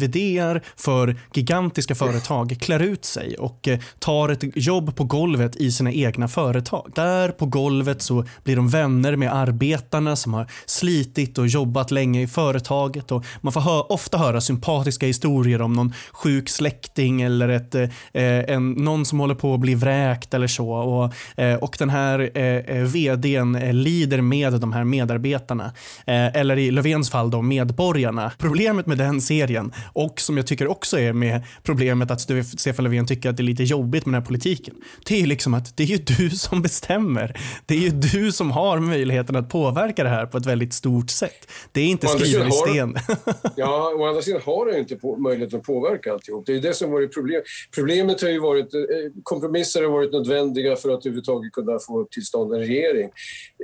för 0.77 1.15
gigantiska 1.33 1.95
företag 1.95 2.57
klär 2.61 2.79
ut 2.79 3.05
sig 3.05 3.35
och 3.37 3.67
eh, 3.67 3.79
tar 3.99 4.29
ett 4.29 4.43
jobb 4.55 4.95
på 4.95 5.03
golvet 5.03 5.55
i 5.55 5.71
sina 5.71 5.91
egna 5.91 6.27
företag. 6.27 6.91
Där 6.95 7.29
på 7.29 7.45
golvet 7.45 8.01
så 8.01 8.25
blir 8.43 8.55
de 8.55 8.69
vänner 8.69 9.15
med 9.15 9.33
arbetarna 9.33 10.15
som 10.15 10.33
har 10.33 10.47
slitit 10.65 11.37
och 11.37 11.47
jobbat 11.47 11.91
länge 11.91 12.21
i 12.21 12.27
företaget 12.27 13.11
och 13.11 13.25
man 13.41 13.53
får 13.53 13.61
hö 13.61 13.79
ofta 13.79 14.17
höra 14.17 14.41
sympatiska 14.41 15.05
historier 15.05 15.61
om 15.61 15.73
någon 15.73 15.93
sjuk 16.11 16.49
släkting 16.49 17.21
eller 17.21 17.49
ett, 17.49 17.75
eh, 17.75 17.89
en, 18.13 18.71
någon 18.71 19.05
som 19.05 19.19
håller 19.19 19.35
på 19.35 19.53
att 19.53 19.59
bli 19.59 19.75
vräkt 19.75 20.33
eller 20.33 20.47
så. 20.47 20.71
Och, 20.71 21.13
eh, 21.43 21.55
och 21.55 21.75
den 21.79 21.89
här 21.89 22.31
eh, 22.33 22.43
eh 22.43 22.83
vdn 22.83 23.83
lider 23.83 24.21
med 24.21 24.53
de 24.53 24.73
här 24.73 24.83
medarbetarna. 24.83 25.71
eller 26.05 26.57
i 26.57 26.71
Löfvens 26.73 27.11
fall 27.11 27.31
då 27.31 27.41
Medborgarna. 27.41 28.31
Problemet 28.37 28.85
med 28.85 28.97
den 28.97 29.21
serien 29.21 29.73
och 29.93 30.19
som 30.19 30.37
jag 30.37 30.47
tycker 30.47 30.67
också 30.67 30.99
är 30.99 31.13
med 31.13 31.41
problemet 31.63 32.11
att 32.11 32.21
Stefan 32.59 32.83
Löfven 32.83 33.07
tycker 33.07 33.29
att 33.29 33.37
det 33.37 33.43
är 33.43 33.45
lite 33.45 33.63
jobbigt 33.63 34.05
med 34.05 34.13
den 34.13 34.21
här 34.21 34.27
politiken. 34.27 34.75
Det 35.05 35.15
är 35.15 35.19
ju 35.19 35.25
liksom 35.25 35.53
att 35.53 35.77
det 35.77 35.83
är 35.83 35.87
ju 35.87 35.97
du 36.17 36.29
som 36.29 36.61
bestämmer. 36.61 37.39
Det 37.65 37.75
är 37.75 37.79
ju 37.79 37.89
du 37.89 38.31
som 38.31 38.51
har 38.51 38.79
möjligheten 38.79 39.35
att 39.35 39.49
påverka 39.49 40.03
det 40.03 40.09
här 40.09 40.25
på 40.25 40.37
ett 40.37 40.45
väldigt 40.45 40.73
stort 40.73 41.09
sätt. 41.09 41.51
Det 41.71 41.81
är 41.81 41.85
inte 41.85 42.07
skrivet 42.07 42.47
i 42.47 42.51
sten. 42.51 42.95
ja, 43.55 43.93
å 43.97 44.05
andra 44.05 44.21
sidan 44.21 44.41
har 44.45 44.65
du 44.65 44.77
inte 44.77 44.95
på, 44.95 45.17
möjlighet 45.17 45.53
att 45.53 45.63
påverka 45.63 46.13
alltihop. 46.13 46.45
Det 46.45 46.55
är 46.55 46.61
det 46.61 46.73
som 46.73 46.91
varit 46.91 47.13
problem. 47.13 47.41
Problemet 47.75 48.21
har 48.21 48.29
ju 48.29 48.39
varit, 48.39 48.73
eh, 48.73 48.81
kompromisser 49.23 49.83
har 49.83 49.89
varit 49.89 50.11
nödvändiga 50.11 50.75
för 50.75 50.89
att 50.89 51.05
överhuvudtaget 51.05 51.51
kunna 51.51 51.79
få 51.79 52.07
till 52.11 52.25
stånd 52.25 52.53
en 52.53 52.59
regering. 52.59 53.09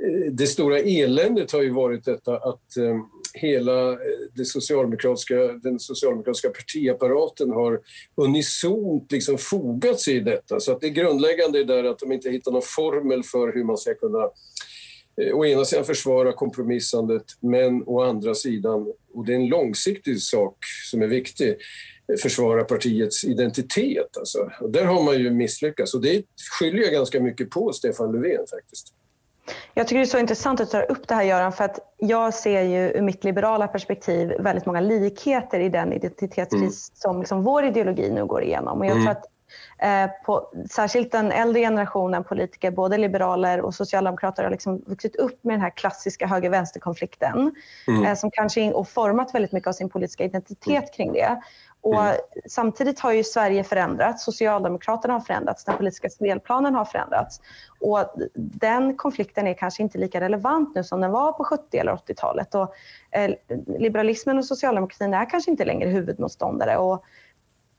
Eh, 0.04 0.32
det 0.32 0.46
stora 0.46 0.78
eländet 0.78 1.52
har 1.52 1.62
ju 1.62 1.70
varit 1.70 2.04
detta 2.04 2.36
att 2.36 2.76
eh, 2.76 2.96
hela 3.34 3.92
eh, 3.92 3.98
det 4.34 4.44
socialdemokratiska, 4.44 5.34
den 5.36 5.80
socialdemokratiska 5.80 6.50
partiapparaten 6.50 7.50
har 7.50 7.80
unisont 8.16 9.12
liksom 9.12 9.38
fogat 9.38 10.00
sig 10.00 10.16
i 10.16 10.20
detta. 10.20 10.60
Så 10.60 10.72
att 10.72 10.80
det 10.80 10.90
grundläggande 10.90 11.60
är 11.60 11.64
där 11.64 11.84
att 11.84 11.98
de 11.98 12.12
inte 12.12 12.30
hittar 12.30 12.52
någon 12.52 12.62
formel 12.62 13.22
för 13.22 13.52
hur 13.52 13.64
man 13.64 13.76
ska 13.76 13.94
kunna 13.94 14.30
å 15.32 15.44
ena 15.44 15.64
sidan 15.64 15.84
försvara 15.84 16.32
kompromissandet 16.32 17.24
men 17.40 17.82
å 17.86 18.02
andra 18.02 18.34
sidan, 18.34 18.92
och 19.14 19.26
det 19.26 19.32
är 19.32 19.36
en 19.36 19.48
långsiktig 19.48 20.22
sak 20.22 20.56
som 20.90 21.02
är 21.02 21.06
viktig, 21.06 21.56
försvara 22.22 22.64
partiets 22.64 23.24
identitet. 23.24 24.16
Alltså. 24.16 24.50
Och 24.60 24.70
där 24.70 24.84
har 24.84 25.02
man 25.02 25.18
ju 25.18 25.30
misslyckats 25.30 25.94
och 25.94 26.00
det 26.00 26.24
skyller 26.58 26.82
jag 26.82 26.92
ganska 26.92 27.20
mycket 27.20 27.50
på 27.50 27.72
Stefan 27.72 28.12
Löfven 28.12 28.46
faktiskt. 28.50 28.94
Jag 29.74 29.88
tycker 29.88 29.98
det 29.98 30.04
är 30.04 30.06
så 30.06 30.18
intressant 30.18 30.60
att 30.60 30.70
ta 30.70 30.82
upp 30.82 31.08
det 31.08 31.14
här 31.14 31.22
Göran, 31.22 31.52
för 31.52 31.64
att 31.64 31.78
jag 31.96 32.34
ser 32.34 32.62
ju 32.62 32.78
ur 32.78 33.02
mitt 33.02 33.24
liberala 33.24 33.68
perspektiv 33.68 34.32
väldigt 34.40 34.66
många 34.66 34.80
likheter 34.80 35.60
i 35.60 35.68
den 35.68 35.92
identitetskris 35.92 36.62
mm. 36.62 36.72
som 36.94 37.20
liksom 37.20 37.42
vår 37.42 37.64
ideologi 37.64 38.10
nu 38.10 38.26
går 38.26 38.42
igenom. 38.42 38.78
Och 38.78 38.86
jag 38.86 38.92
mm. 38.92 39.04
tror 39.04 39.12
att 39.12 39.24
på, 40.26 40.52
särskilt 40.70 41.12
den 41.12 41.32
äldre 41.32 41.60
generationen 41.60 42.24
politiker, 42.24 42.70
både 42.70 42.98
liberaler 42.98 43.60
och 43.60 43.74
socialdemokrater, 43.74 44.42
har 44.42 44.50
liksom 44.50 44.82
vuxit 44.86 45.16
upp 45.16 45.44
med 45.44 45.54
den 45.54 45.60
här 45.60 45.70
klassiska 45.70 46.26
höger-vänster-konflikten 46.26 47.54
mm. 47.86 48.04
eh, 48.04 48.14
som 48.14 48.30
kanske 48.30 48.72
och 48.72 48.88
format 48.88 49.34
väldigt 49.34 49.52
mycket 49.52 49.68
av 49.68 49.72
sin 49.72 49.88
politiska 49.90 50.24
identitet 50.24 50.94
kring 50.94 51.12
det. 51.12 51.40
Och 51.80 52.02
mm. 52.02 52.16
Samtidigt 52.48 53.00
har 53.00 53.12
ju 53.12 53.24
Sverige 53.24 53.64
förändrats, 53.64 54.24
Socialdemokraterna 54.24 55.14
har 55.14 55.20
förändrats, 55.20 55.64
den 55.64 55.76
politiska 55.76 56.10
spelplanen 56.10 56.74
har 56.74 56.84
förändrats. 56.84 57.40
Och 57.80 57.98
den 58.34 58.96
konflikten 58.96 59.46
är 59.46 59.54
kanske 59.54 59.82
inte 59.82 59.98
lika 59.98 60.20
relevant 60.20 60.74
nu 60.74 60.84
som 60.84 61.00
den 61.00 61.10
var 61.10 61.32
på 61.32 61.44
70 61.44 61.78
eller 61.78 61.92
80-talet. 61.92 62.54
Och, 62.54 62.74
eh, 63.10 63.30
liberalismen 63.78 64.38
och 64.38 64.44
socialdemokratin 64.44 65.14
är 65.14 65.30
kanske 65.30 65.50
inte 65.50 65.64
längre 65.64 65.88
huvudmotståndare. 65.88 66.76
Och 66.76 67.04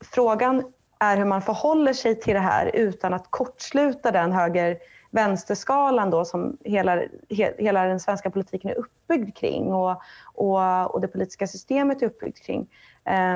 frågan 0.04 0.72
är 1.02 1.16
hur 1.16 1.24
man 1.24 1.42
förhåller 1.42 1.92
sig 1.92 2.20
till 2.20 2.34
det 2.34 2.40
här 2.40 2.70
utan 2.74 3.14
att 3.14 3.26
kortsluta 3.30 4.10
den 4.10 4.32
höger 4.32 4.76
vänsterskalan 5.10 6.10
då 6.10 6.24
som 6.24 6.56
hela, 6.64 7.02
he, 7.30 7.54
hela 7.58 7.84
den 7.84 8.00
svenska 8.00 8.30
politiken 8.30 8.70
är 8.70 8.78
uppbyggd 8.78 9.36
kring 9.36 9.72
och, 9.72 10.02
och, 10.34 10.94
och 10.94 11.00
det 11.00 11.08
politiska 11.08 11.46
systemet 11.46 12.02
är 12.02 12.06
uppbyggt 12.06 12.46
kring. 12.46 12.68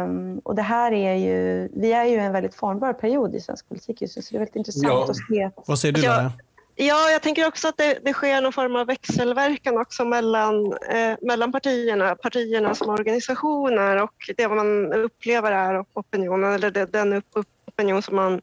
Um, 0.03 0.39
och 0.39 0.55
det 0.55 0.63
här 0.63 0.93
är 0.93 1.15
ju, 1.15 1.69
vi 1.73 1.93
är 1.93 2.05
ju 2.05 2.17
i 2.17 2.19
en 2.19 2.33
väldigt 2.33 2.55
formbar 2.55 2.93
period 2.93 3.35
i 3.35 3.41
svensk 3.41 3.69
politik 3.69 4.03
just 4.03 4.17
nu 4.17 4.23
så 4.23 4.29
det 4.31 4.37
är 4.37 4.39
väldigt 4.39 4.57
intressant 4.57 4.85
ja. 4.87 5.07
att 5.11 5.17
se. 5.17 5.51
Vad 5.67 5.79
säger 5.79 5.95
du 5.95 6.03
Lara? 6.03 6.33
Ja, 6.79 7.11
jag 7.11 7.23
tänker 7.23 7.47
också 7.47 7.69
att 7.69 7.77
det, 7.77 7.99
det, 8.05 8.13
sker 8.13 8.41
någon 8.41 8.53
form 8.53 8.77
av 8.77 8.87
växelverkan 8.87 9.79
också 9.79 10.05
mellan, 10.05 10.73
eh, 10.73 11.17
mellan 11.21 11.53
partierna, 11.53 12.15
partierna 12.15 12.75
som 12.75 12.89
organisationer 12.89 14.03
och 14.03 14.15
det 14.37 14.49
man 14.49 14.93
upplever 14.93 15.53
är 15.53 15.85
opinionen, 15.93 16.53
eller 16.53 16.71
det, 16.71 16.93
den 16.93 17.13
upp, 17.13 17.25
upp, 17.33 17.49
opinion 17.77 18.03
som 18.03 18.17
man 18.17 18.41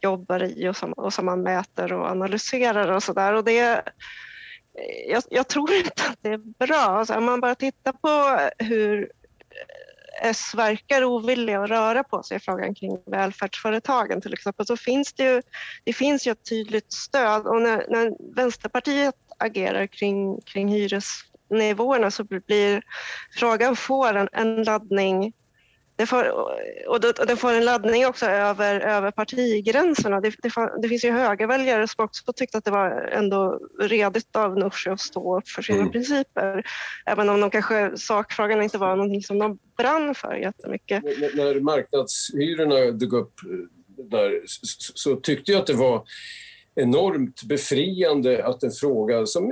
jobbar 0.00 0.42
i 0.42 0.68
och 0.68 0.76
som, 0.76 0.92
och 0.92 1.12
som 1.12 1.26
man 1.26 1.42
mäter 1.42 1.92
och 1.92 2.06
analyserar 2.06 2.88
och 2.88 3.02
sådär. 3.02 3.52
Jag, 5.08 5.22
jag 5.30 5.48
tror 5.48 5.72
inte 5.72 6.02
att 6.10 6.18
det 6.20 6.28
är 6.28 6.66
bra. 6.66 6.76
Alltså, 6.76 7.14
om 7.14 7.24
man 7.24 7.40
bara 7.40 7.54
tittar 7.54 7.92
på 7.92 8.40
hur 8.64 9.10
S 10.22 10.54
verkar 10.54 11.04
ovilliga 11.04 11.62
att 11.62 11.70
röra 11.70 12.04
på 12.04 12.22
sig 12.22 12.36
i 12.36 12.40
frågan 12.40 12.74
kring 12.74 12.98
välfärdsföretagen 13.06 14.20
till 14.20 14.32
exempel, 14.32 14.66
så 14.66 14.76
finns 14.76 15.12
det 15.12 15.24
ju, 15.24 15.42
det 15.84 15.92
finns 15.92 16.26
ju 16.26 16.32
ett 16.32 16.48
tydligt 16.48 16.92
stöd 16.92 17.46
och 17.46 17.62
när, 17.62 17.86
när 17.88 18.34
Vänsterpartiet 18.34 19.14
agerar 19.38 19.86
kring, 19.86 20.40
kring 20.40 20.68
hyresnivåerna 20.68 22.10
så 22.10 22.24
blir 22.24 22.82
frågan 23.38 23.76
får 23.76 24.14
en, 24.14 24.28
en 24.32 24.62
laddning 24.62 25.32
det 25.96 26.06
får, 26.06 26.30
och 26.88 27.00
det, 27.00 27.36
får 27.36 27.52
en 27.52 27.64
laddning 27.64 28.06
också 28.06 28.26
över, 28.26 28.80
över 28.80 29.10
partigränserna. 29.10 30.20
Det, 30.20 30.34
det, 30.42 30.52
det 30.82 30.88
finns 30.88 31.04
ju 31.04 31.10
högerväljare 31.10 31.88
som 31.88 32.04
också 32.04 32.32
tyckte 32.32 32.58
att 32.58 32.64
det 32.64 32.70
var 32.70 32.90
ändå 33.12 33.60
redigt 33.80 34.36
av 34.36 34.58
Nooshi 34.58 34.90
att 34.90 35.00
stå 35.00 35.38
upp 35.38 35.48
för 35.48 35.62
sina 35.62 35.78
mm. 35.78 35.92
principer. 35.92 36.66
Även 37.06 37.28
om 37.28 37.40
de 37.40 37.50
kanske 37.50 37.96
sakfrågan 37.96 38.62
inte 38.62 38.78
var 38.78 38.96
någonting 38.96 39.22
som 39.22 39.38
de 39.38 39.58
brann 39.78 40.14
för 40.14 40.34
jättemycket. 40.34 41.04
När, 41.04 41.36
när 41.36 41.60
marknadshyrorna 41.60 42.90
dök 42.90 43.12
upp 43.12 43.34
där 44.10 44.42
så, 44.46 44.92
så 44.94 45.16
tyckte 45.16 45.52
jag 45.52 45.60
att 45.60 45.66
det 45.66 45.74
var 45.74 46.04
enormt 46.74 47.42
befriande 47.42 48.46
att 48.46 48.62
en 48.62 48.70
fråga 48.70 49.26
som 49.26 49.48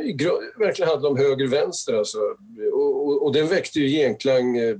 verkligen 0.59 0.89
handlar 0.89 1.11
om 1.11 1.19
höger-vänster, 1.19 1.95
alltså, 1.95 2.19
och, 2.73 3.07
och, 3.07 3.23
och 3.27 3.33
den 3.33 3.49
väckte 3.49 3.81
ju 3.81 3.89
genklang 3.89 4.57
eh, 4.57 4.77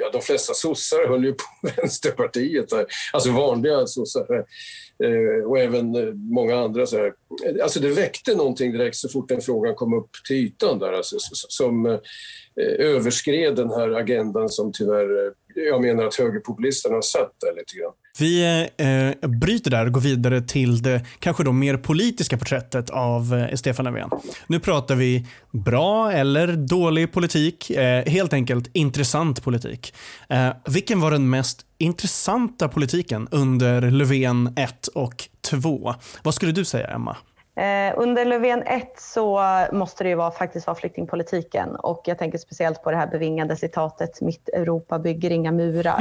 ja, 0.00 0.10
de 0.12 0.22
flesta 0.22 0.54
sossar 0.54 1.08
höll 1.08 1.24
ju 1.24 1.32
på 1.32 1.44
Vänsterpartiet, 1.76 2.68
där. 2.68 2.86
alltså 3.12 3.30
vanliga 3.30 3.86
sossar. 3.86 4.44
Eh, 5.04 5.44
och 5.46 5.58
även 5.58 5.94
eh, 5.94 6.14
många 6.14 6.56
andra. 6.56 6.86
Så 6.86 6.96
här. 6.96 7.12
Alltså 7.62 7.80
det 7.80 7.88
väckte 7.88 8.34
någonting 8.34 8.72
direkt 8.72 8.96
så 8.96 9.08
fort 9.08 9.28
den 9.28 9.40
frågan 9.40 9.74
kom 9.74 9.94
upp 9.94 10.10
till 10.28 10.36
ytan 10.36 10.78
där, 10.78 10.92
alltså, 10.92 11.16
som 11.32 11.86
eh, 11.86 11.98
överskred 12.78 13.56
den 13.56 13.70
här 13.70 13.90
agendan 13.90 14.48
som 14.48 14.72
tyvärr, 14.72 15.26
eh, 15.26 15.32
jag 15.54 15.80
menar 15.80 16.04
att 16.04 16.14
högerpopulisterna 16.14 16.94
har 16.94 17.02
sett 17.02 17.32
det 17.40 17.60
lite 17.60 17.76
grann. 17.76 17.92
Vi 18.18 18.44
eh, 18.76 19.28
bryter 19.28 19.70
där 19.70 19.86
och 19.86 19.92
går 19.92 20.00
vidare 20.00 20.40
till 20.40 20.82
det 20.82 21.04
kanske 21.18 21.44
då 21.44 21.52
mer 21.52 21.76
politiska 21.76 22.36
porträttet 22.36 22.90
av 22.90 23.34
eh, 23.34 23.56
Stefan 23.56 23.84
Löfven. 23.84 24.10
Nu 24.46 24.60
pratar 24.60 24.94
vi 24.94 25.26
bra 25.50 26.12
eller 26.12 26.52
dålig 26.52 27.12
politik, 27.12 27.70
eh, 27.70 28.04
helt 28.04 28.32
enkelt 28.32 28.70
intressant 28.72 29.42
politik. 29.44 29.94
Eh, 30.28 30.48
vilken 30.64 31.00
var 31.00 31.10
den 31.10 31.30
mest 31.30 31.60
intressanta 31.78 32.68
politiken 32.68 33.28
under 33.30 33.90
Löfven 33.90 34.52
1 34.56 34.86
och 34.86 35.14
2? 35.50 35.94
Vad 36.22 36.34
skulle 36.34 36.52
du 36.52 36.64
säga, 36.64 36.86
Emma? 36.86 37.16
Eh, 37.60 37.94
under 37.96 38.24
Löfven 38.24 38.62
1 38.62 39.00
så 39.00 39.40
måste 39.72 40.04
det 40.04 40.10
ju 40.10 40.16
vara, 40.16 40.30
faktiskt 40.30 40.66
vara 40.66 40.74
flyktingpolitiken 40.74 41.76
och 41.76 42.02
jag 42.04 42.18
tänker 42.18 42.38
speciellt 42.38 42.82
på 42.82 42.90
det 42.90 42.96
här 42.96 43.06
bevingade 43.06 43.56
citatet 43.56 44.20
“Mitt 44.20 44.48
Europa 44.48 44.98
bygger 44.98 45.30
inga 45.30 45.52
murar”. 45.52 46.00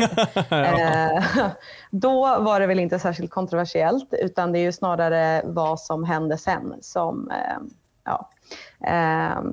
eh, 0.51 1.23
då 1.91 2.39
var 2.39 2.59
det 2.59 2.67
väl 2.67 2.79
inte 2.79 2.99
särskilt 2.99 3.31
kontroversiellt 3.31 4.13
utan 4.13 4.51
det 4.51 4.59
är 4.59 4.63
ju 4.63 4.71
snarare 4.71 5.41
vad 5.45 5.79
som 5.79 6.03
hände 6.03 6.37
sen 6.37 6.73
som, 6.81 7.31
eh, 7.31 7.57
ja, 8.05 8.29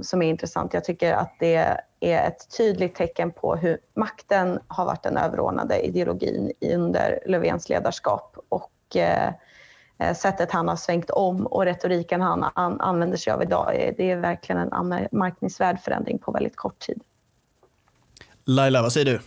som 0.02 0.22
är 0.22 0.28
intressant. 0.28 0.74
Jag 0.74 0.84
tycker 0.84 1.12
att 1.12 1.32
det 1.38 1.76
är 2.00 2.26
ett 2.28 2.56
tydligt 2.56 2.94
tecken 2.94 3.32
på 3.32 3.56
hur 3.56 3.78
makten 3.94 4.58
har 4.68 4.84
varit 4.84 5.02
den 5.02 5.16
överordnade 5.16 5.86
ideologin 5.86 6.52
under 6.60 7.18
Löfvens 7.26 7.68
ledarskap 7.68 8.36
och 8.48 8.96
Eh, 9.98 10.14
sättet 10.14 10.50
han 10.50 10.68
har 10.68 10.76
svängt 10.76 11.10
om 11.10 11.46
och 11.46 11.64
retoriken 11.64 12.20
han 12.20 12.44
an 12.54 12.80
använder 12.80 13.16
sig 13.16 13.32
av 13.32 13.42
idag. 13.42 13.74
Eh, 13.74 13.94
det 13.96 14.10
är 14.10 14.16
verkligen 14.16 14.60
en 14.60 14.72
anmärkningsvärd 14.72 15.80
förändring 15.80 16.18
på 16.18 16.32
väldigt 16.32 16.56
kort 16.56 16.78
tid. 16.78 17.00
Laila, 18.44 18.82
vad 18.82 18.92
säger 18.92 19.06
du? 19.06 19.20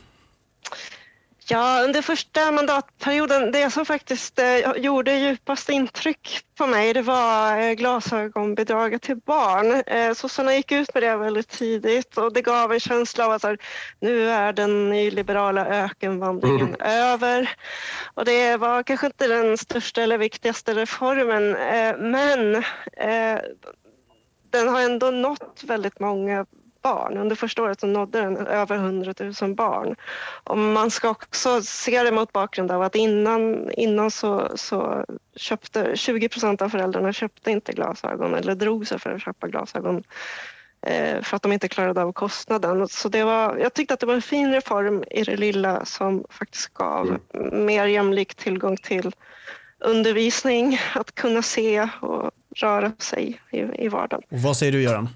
Ja, 1.52 1.82
under 1.84 2.02
första 2.02 2.52
mandatperioden, 2.52 3.52
det 3.52 3.70
som 3.70 3.86
faktiskt 3.86 4.40
eh, 4.40 4.72
gjorde 4.78 5.14
djupast 5.14 5.70
intryck 5.70 6.42
på 6.58 6.68
mig, 6.68 6.94
det 6.94 7.02
var 7.02 7.60
eh, 7.60 7.72
glasögonbidraget 7.72 9.02
till 9.02 9.16
barn. 9.16 9.84
Eh, 9.88 10.14
sossarna 10.14 10.56
gick 10.56 10.72
ut 10.72 10.94
med 10.94 11.04
det 11.04 11.16
väldigt 11.18 11.50
tidigt 11.50 12.18
och 12.18 12.34
det 12.34 12.42
gav 12.42 12.74
en 12.74 12.80
känsla 12.80 13.26
av 13.26 13.32
att 13.32 13.44
här, 13.44 13.58
nu 14.00 14.30
är 14.30 14.54
den 14.54 14.90
nyliberala 14.90 15.66
ökenvandringen 15.68 16.76
mm. 16.76 16.82
över. 16.82 17.50
Och 18.14 18.26
det 18.26 18.58
var 18.58 18.84
kanske 18.84 19.08
inte 19.08 19.28
den 19.28 19.58
största 19.58 20.02
eller 20.02 20.18
viktigaste 20.18 20.74
reformen, 20.74 21.56
eh, 21.56 21.98
men 21.98 22.64
den 24.50 24.68
har 24.68 24.82
ändå 24.82 25.12
nått 25.12 25.62
väldigt 25.64 26.00
många 26.00 26.46
barn. 26.82 27.18
Under 27.18 27.36
första 27.36 27.64
året 27.64 27.80
så 27.80 27.88
nådde 27.88 28.22
den 28.22 28.38
över 28.38 28.76
100 28.76 29.14
000 29.42 29.56
barn. 29.56 29.96
Och 30.44 30.58
man 30.58 30.92
ska 30.92 31.10
också 31.10 31.62
se 31.62 32.04
det 32.04 32.12
mot 32.12 32.34
bakgrund 32.34 32.72
av 32.72 32.82
att 32.82 32.96
innan, 32.96 33.72
innan 33.72 34.12
så, 34.12 34.52
så 34.56 35.06
köpte 35.36 35.92
20 35.96 36.30
procent 36.30 36.62
av 36.62 36.70
föräldrarna 36.70 37.14
köpte 37.14 37.52
inte 37.52 37.72
glasögon 37.74 38.34
eller 38.34 38.56
drog 38.56 38.88
sig 38.88 39.00
för 39.00 39.12
att 39.12 39.22
köpa 39.22 39.48
glasögon 39.48 40.04
eh, 40.82 41.22
för 41.22 41.36
att 41.36 41.42
de 41.42 41.52
inte 41.52 41.68
klarade 41.68 42.04
av 42.04 42.12
kostnaden. 42.12 42.88
Så 42.88 43.10
det 43.10 43.24
var, 43.24 43.58
jag 43.58 43.74
tyckte 43.74 43.94
att 43.94 44.00
det 44.00 44.06
var 44.06 44.14
en 44.14 44.22
fin 44.22 44.52
reform 44.52 45.04
i 45.12 45.24
det 45.24 45.38
lilla 45.38 45.86
som 45.86 46.24
faktiskt 46.30 46.74
gav 46.74 47.20
mm. 47.34 47.66
mer 47.66 47.86
jämlik 47.86 48.36
tillgång 48.36 48.78
till 48.78 49.12
undervisning, 49.80 50.80
att 50.96 51.16
kunna 51.16 51.42
se 51.42 51.90
och 52.02 52.32
röra 52.56 52.92
sig 53.00 53.42
i, 53.52 53.86
i 53.86 53.88
vardagen. 53.88 54.24
Och 54.30 54.40
vad 54.40 54.58
säger 54.58 54.72
du 54.72 54.82
Göran? 54.82 55.10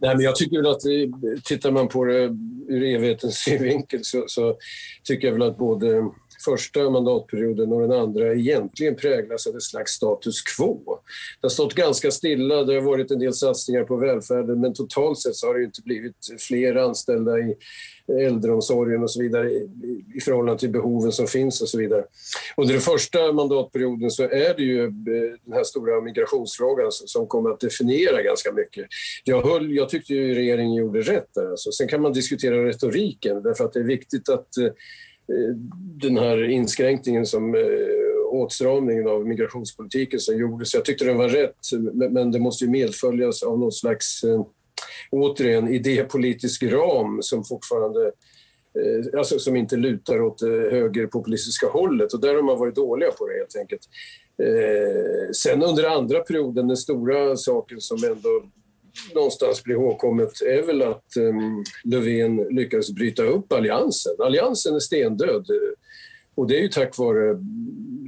Nej, 0.00 0.16
men 0.16 0.24
jag 0.24 0.36
tycker 0.36 0.56
väl 0.56 0.70
att 0.70 0.84
eh, 0.84 1.40
tittar 1.44 1.70
man 1.70 1.88
på 1.88 2.04
det 2.04 2.36
ur 2.68 2.82
evighetens 2.82 3.38
synvinkel 3.38 4.00
så, 4.02 4.24
så 4.26 4.56
tycker 5.04 5.26
jag 5.26 5.32
väl 5.32 5.42
att 5.42 5.58
både 5.58 6.10
första 6.44 6.90
mandatperioden 6.90 7.72
och 7.72 7.80
den 7.80 7.92
andra 7.92 8.34
egentligen 8.34 8.96
präglas 8.96 9.46
av 9.46 9.56
ett 9.56 9.62
slags 9.62 9.92
status 9.92 10.42
quo. 10.42 10.98
Det 11.40 11.44
har 11.44 11.48
stått 11.48 11.74
ganska 11.74 12.10
stilla, 12.10 12.64
det 12.64 12.74
har 12.74 12.80
varit 12.80 13.10
en 13.10 13.18
del 13.18 13.34
satsningar 13.34 13.84
på 13.84 13.96
välfärden 13.96 14.60
men 14.60 14.74
totalt 14.74 15.18
sett 15.18 15.36
så 15.36 15.46
har 15.46 15.54
det 15.54 15.64
inte 15.64 15.82
blivit 15.82 16.16
fler 16.48 16.74
anställda 16.74 17.38
i 17.38 17.56
äldreomsorgen 18.08 19.02
och 19.02 19.10
så 19.10 19.22
vidare 19.22 19.50
i 20.14 20.20
förhållande 20.24 20.60
till 20.60 20.70
behoven 20.70 21.12
som 21.12 21.26
finns 21.26 21.62
och 21.62 21.68
så 21.68 21.78
vidare. 21.78 22.04
Under 22.56 22.72
den 22.74 22.82
första 22.82 23.32
mandatperioden 23.32 24.10
så 24.10 24.22
är 24.22 24.54
det 24.56 24.62
ju 24.62 24.84
eh, 24.84 24.90
den 25.44 25.52
här 25.52 25.64
stora 25.64 26.00
migrationsfrågan 26.00 26.92
som 26.92 27.26
kommer 27.26 27.50
att 27.50 27.60
definiera 27.60 28.22
ganska 28.22 28.52
mycket. 28.52 28.86
Jag, 29.24 29.42
höll, 29.42 29.72
jag 29.72 29.88
tyckte 29.88 30.14
ju 30.14 30.34
regeringen 30.34 30.74
gjorde 30.74 31.00
rätt 31.00 31.28
där. 31.34 31.50
Alltså. 31.50 31.72
Sen 31.72 31.88
kan 31.88 32.02
man 32.02 32.12
diskutera 32.12 32.64
retoriken 32.64 33.42
därför 33.42 33.64
att 33.64 33.72
det 33.72 33.80
är 33.80 33.84
viktigt 33.84 34.28
att 34.28 34.56
eh, 34.56 34.72
den 36.02 36.18
här 36.18 36.44
inskränkningen 36.44 37.26
som 37.26 37.54
eh, 37.54 37.62
åtstramningen 38.30 39.08
av 39.08 39.26
migrationspolitiken 39.26 40.20
som 40.20 40.38
gjordes. 40.38 40.74
Jag 40.74 40.84
tyckte 40.84 41.04
den 41.04 41.16
var 41.16 41.28
rätt, 41.28 41.56
men 42.10 42.32
det 42.32 42.38
måste 42.38 42.64
ju 42.64 42.70
medföljas 42.70 43.42
av 43.42 43.58
någon 43.58 43.72
slags, 43.72 44.24
återigen, 45.10 45.68
idépolitisk 45.68 46.62
ram 46.62 47.22
som 47.22 47.44
fortfarande 47.44 48.04
eh, 48.04 49.18
Alltså 49.18 49.38
som 49.38 49.56
inte 49.56 49.76
lutar 49.76 50.20
åt 50.20 50.38
det 50.38 50.70
högerpopulistiska 50.70 51.66
hållet 51.66 52.12
och 52.12 52.20
där 52.20 52.34
har 52.34 52.42
man 52.42 52.58
varit 52.58 52.74
dåliga 52.74 53.10
på 53.10 53.26
det 53.26 53.34
helt 53.34 53.56
enkelt. 53.56 53.82
Eh, 54.42 55.30
sen 55.32 55.62
under 55.62 55.84
andra 55.84 56.20
perioden, 56.20 56.68
den 56.68 56.76
stora 56.76 57.36
saken 57.36 57.80
som 57.80 58.04
ändå 58.04 58.42
någonstans 59.14 59.64
blir 59.64 59.74
ihågkommet 59.74 60.42
är 60.42 60.62
väl 60.62 60.82
att 60.82 61.16
ehm, 61.16 61.64
Löfven 61.84 62.36
lyckades 62.36 62.90
bryta 62.90 63.22
upp 63.22 63.52
alliansen. 63.52 64.12
Alliansen 64.18 64.74
är 64.74 64.80
stendöd 64.80 65.46
och 66.34 66.48
det 66.48 66.58
är 66.58 66.62
ju 66.62 66.68
tack 66.68 66.98
vare 66.98 67.38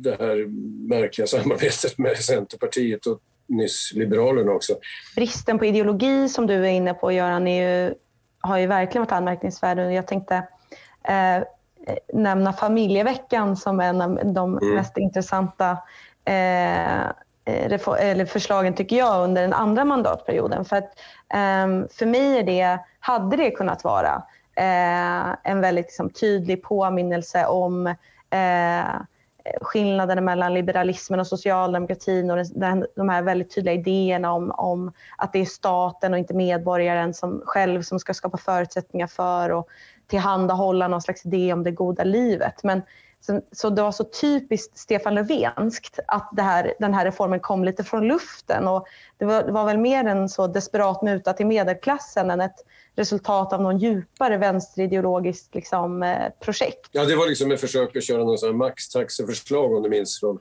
det 0.03 0.17
här 0.19 0.47
märkliga 0.89 1.27
samarbetet 1.27 1.99
med 1.99 2.17
Centerpartiet 2.17 3.07
och 3.07 3.21
nyss 3.51 3.93
Liberalerna 3.95 4.53
också. 4.53 4.77
Bristen 5.17 5.59
på 5.59 5.65
ideologi 5.65 6.29
som 6.29 6.47
du 6.47 6.55
är 6.55 6.71
inne 6.71 6.95
på 6.95 7.13
Göran 7.13 7.47
ju, 7.47 7.95
har 8.41 8.59
ju 8.59 8.67
verkligen 8.67 9.03
varit 9.03 9.13
anmärkningsvärd. 9.13 9.79
Jag 9.79 10.07
tänkte 10.07 10.35
eh, 11.05 11.43
nämna 12.13 12.53
familjeveckan 12.53 13.57
som 13.57 13.81
en 13.81 14.01
av 14.01 14.21
de 14.25 14.59
mm. 14.59 14.75
mest 14.75 14.97
intressanta 14.97 15.79
eh, 16.25 17.11
Eh, 17.51 18.11
eller 18.11 18.25
förslagen 18.25 18.75
tycker 18.75 18.97
jag 18.97 19.25
under 19.25 19.43
den 19.43 19.53
andra 19.53 19.85
mandatperioden. 19.85 20.65
För, 20.65 20.77
att, 20.77 20.93
um, 21.65 21.89
för 21.89 22.07
mig 22.07 22.39
är 22.39 22.43
det, 22.43 22.79
hade 23.01 23.37
det 23.37 23.51
kunnat 23.51 23.85
vara 23.85 24.17
uh, 24.61 25.37
en 25.43 25.61
väldigt 25.61 25.87
liksom, 25.87 26.11
tydlig 26.11 26.63
påminnelse 26.63 27.47
om 27.47 27.87
uh, 27.87 29.01
Eh, 29.45 29.53
skillnaden 29.61 30.25
mellan 30.25 30.55
liberalismen 30.55 31.21
och 31.21 31.27
socialdemokratin 31.27 32.31
och 32.31 32.47
den, 32.55 32.87
de 32.97 33.09
här 33.09 33.23
väldigt 33.23 33.55
tydliga 33.55 33.75
idéerna 33.75 34.33
om, 34.33 34.51
om, 34.51 34.93
att 35.17 35.33
det 35.33 35.39
är 35.39 35.45
staten 35.45 36.13
och 36.13 36.19
inte 36.19 36.35
medborgaren 36.35 37.15
som 37.15 37.43
själv 37.45 37.83
som 37.83 37.99
ska 37.99 38.15
skapa 38.15 38.39
förutsättningar 38.39 39.07
för 39.07 39.51
och 39.51 39.69
tillhandahålla 40.07 40.89
någon 40.89 41.03
slags 41.03 41.27
idé 41.27 41.53
om 41.53 41.63
det 41.63 41.71
goda 41.71 42.05
livet. 42.05 42.65
Men 42.65 42.83
så, 43.21 43.41
så 43.53 43.71
det 43.71 43.83
var 43.83 43.93
så 43.93 44.05
typiskt 44.05 44.79
Stefan 44.79 45.15
Löfvenskt 45.15 45.99
att 46.07 46.31
det 46.33 46.43
här, 46.43 46.75
den 46.79 46.95
här 46.95 47.05
reformen 47.05 47.41
kom 47.41 47.65
lite 47.65 47.85
från 47.85 48.09
luften. 48.09 48.69
Och 48.69 48.87
det, 49.19 49.25
var, 49.25 49.43
det 49.43 49.53
var 49.53 49.65
väl 49.65 49.79
mer 49.79 50.05
en 50.05 50.29
så 50.29 50.47
desperat 50.47 51.03
muta 51.03 51.33
till 51.33 51.47
medelklassen 51.47 52.31
än 52.31 52.41
ett 52.41 52.65
resultat 53.01 53.53
av 53.53 53.63
någon 53.63 53.79
djupare 53.79 54.39
vänsterideologiskt 54.39 55.55
liksom, 55.55 56.03
eh, 56.03 56.29
projekt. 56.41 56.89
Ja, 56.93 57.05
det 57.05 57.17
var 57.17 57.27
liksom 57.27 57.53
ett 57.53 57.61
försök 57.61 57.97
att 57.97 58.05
köra 58.05 58.25
någon 58.25 58.57
maxtaxeförslag 58.57 59.75
om 59.77 59.83
du 59.83 59.89
minns 59.89 60.21
från 60.21 60.39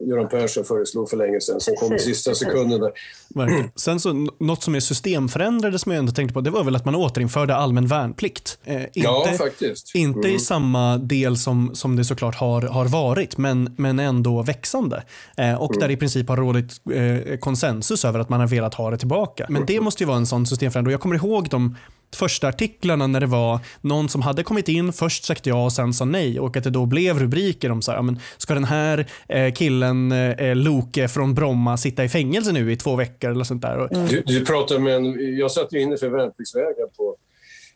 Göran 0.00 0.28
Persson 0.28 0.64
föreslog 0.64 1.10
för 1.10 1.16
länge 1.16 1.40
sedan 1.40 1.60
som 1.60 1.76
kom 1.76 1.94
i 1.94 1.98
sista 1.98 2.34
sekunden. 2.34 2.80
Där. 2.80 3.70
Sen 3.76 4.00
så, 4.00 4.28
något 4.38 4.62
som 4.62 4.74
är 4.74 4.80
systemförändrade 4.80 5.78
som 5.78 5.92
jag 5.92 5.98
ändå 5.98 6.12
tänkte 6.12 6.34
på, 6.34 6.40
det 6.40 6.50
var 6.50 6.64
väl 6.64 6.76
att 6.76 6.84
man 6.84 6.94
återinförde 6.94 7.54
allmän 7.56 7.86
värnplikt. 7.86 8.58
Eh, 8.64 8.82
inte, 8.82 8.90
ja, 8.94 9.34
faktiskt. 9.38 9.94
Inte 9.94 10.18
mm. 10.18 10.36
i 10.36 10.38
samma 10.38 10.98
del 10.98 11.36
som, 11.36 11.74
som 11.74 11.96
det 11.96 12.04
såklart 12.04 12.34
har, 12.34 12.62
har 12.62 12.86
varit, 12.86 13.38
men, 13.38 13.74
men 13.78 13.98
ändå 13.98 14.42
växande. 14.42 15.02
Eh, 15.36 15.62
och 15.62 15.70
mm. 15.70 15.80
där 15.80 15.90
i 15.90 15.96
princip 15.96 16.28
har 16.28 16.36
rådit 16.36 16.72
eh, 16.92 17.36
konsensus 17.36 18.04
över 18.04 18.18
att 18.18 18.28
man 18.28 18.40
har 18.40 18.46
velat 18.46 18.74
ha 18.74 18.90
det 18.90 18.98
tillbaka. 18.98 19.46
Men 19.48 19.66
det 19.66 19.80
måste 19.80 20.02
ju 20.02 20.06
vara 20.06 20.16
en 20.16 20.26
sån 20.26 20.46
systemförändring. 20.46 20.92
Jag 20.92 21.00
kommer 21.00 21.16
ihåg 21.16 21.48
de 21.48 21.76
första 22.16 22.48
artiklarna 22.48 23.06
när 23.06 23.20
det 23.20 23.26
var 23.26 23.58
någon 23.80 24.08
som 24.08 24.22
hade 24.22 24.42
kommit 24.42 24.68
in, 24.68 24.92
först 24.92 25.24
sagt 25.24 25.46
ja 25.46 25.64
och 25.64 25.72
sen 25.72 25.92
sa 25.92 26.04
nej 26.04 26.40
och 26.40 26.56
att 26.56 26.64
det 26.64 26.70
då 26.70 26.86
blev 26.86 27.18
rubriker 27.18 27.70
om 27.70 27.82
så 27.82 27.92
här, 27.92 28.02
men 28.02 28.20
ska 28.36 28.54
den 28.54 28.64
här 28.64 29.06
eh, 29.28 29.52
killen 29.52 30.12
eh, 30.12 30.56
Loke 30.56 31.08
från 31.08 31.34
Bromma 31.34 31.76
sitta 31.76 32.04
i 32.04 32.08
fängelse 32.08 32.52
nu 32.52 32.72
i 32.72 32.76
två 32.76 32.96
veckor 32.96 33.30
eller 33.30 33.44
sånt 33.44 33.62
där. 33.62 33.94
Mm. 33.94 34.08
Du, 34.08 34.22
du 34.26 34.46
pratar 34.46 34.78
med 34.78 34.94
en, 34.94 35.36
jag 35.38 35.50
satt 35.50 35.72
ju 35.72 35.80
inne 35.80 35.96
för 35.96 36.08
värnpliktsvägar 36.08 36.86
på 36.96 37.16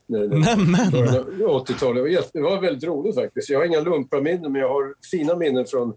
Nämen! 0.07 0.92
80-talet. 1.40 2.31
Det 2.33 2.40
var 2.40 2.61
väldigt 2.61 2.85
roligt 2.85 3.14
faktiskt. 3.14 3.51
Jag 3.51 3.59
har 3.59 3.66
inga 3.66 3.81
lumparminnen 3.81 4.53
men 4.53 4.61
jag 4.61 4.68
har 4.68 4.94
fina 5.11 5.37
minnen 5.37 5.66
från 5.66 5.94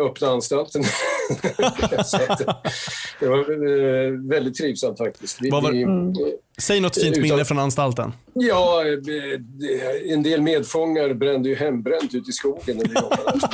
öppna 0.00 0.28
anstalten. 0.28 0.82
det 3.20 3.28
var 3.28 3.38
eh, 3.38 4.12
väldigt 4.28 4.54
trivsamt 4.54 4.98
faktiskt. 4.98 5.38
Vi, 5.40 5.50
var, 5.50 5.70
mm. 5.70 6.14
Säg 6.58 6.80
något 6.80 7.00
fint 7.00 7.16
minne 7.16 7.44
från 7.44 7.58
anstalten. 7.58 8.12
Ja, 8.34 8.84
eh, 8.84 10.12
en 10.12 10.22
del 10.22 10.42
medfångar 10.42 11.14
brände 11.14 11.48
ju 11.48 11.54
hembränt 11.54 12.14
ute 12.14 12.30
i 12.30 12.32
skogen 12.32 12.76
när 12.76 12.84
vi 12.88 12.94
jobbade. 12.94 13.48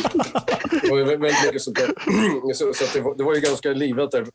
Det 0.83 0.91
var 0.91 0.99
väldigt 0.99 1.21
mycket 1.21 1.63
sånt 1.63 1.77
där. 1.77 1.95
Så, 2.55 2.73
så 2.75 2.85
det, 2.95 3.01
var, 3.01 3.15
det, 3.17 3.25
var, 3.25 3.35
ju 3.35 3.41
ganska 3.41 3.69
livat 3.69 4.11
där. 4.11 4.27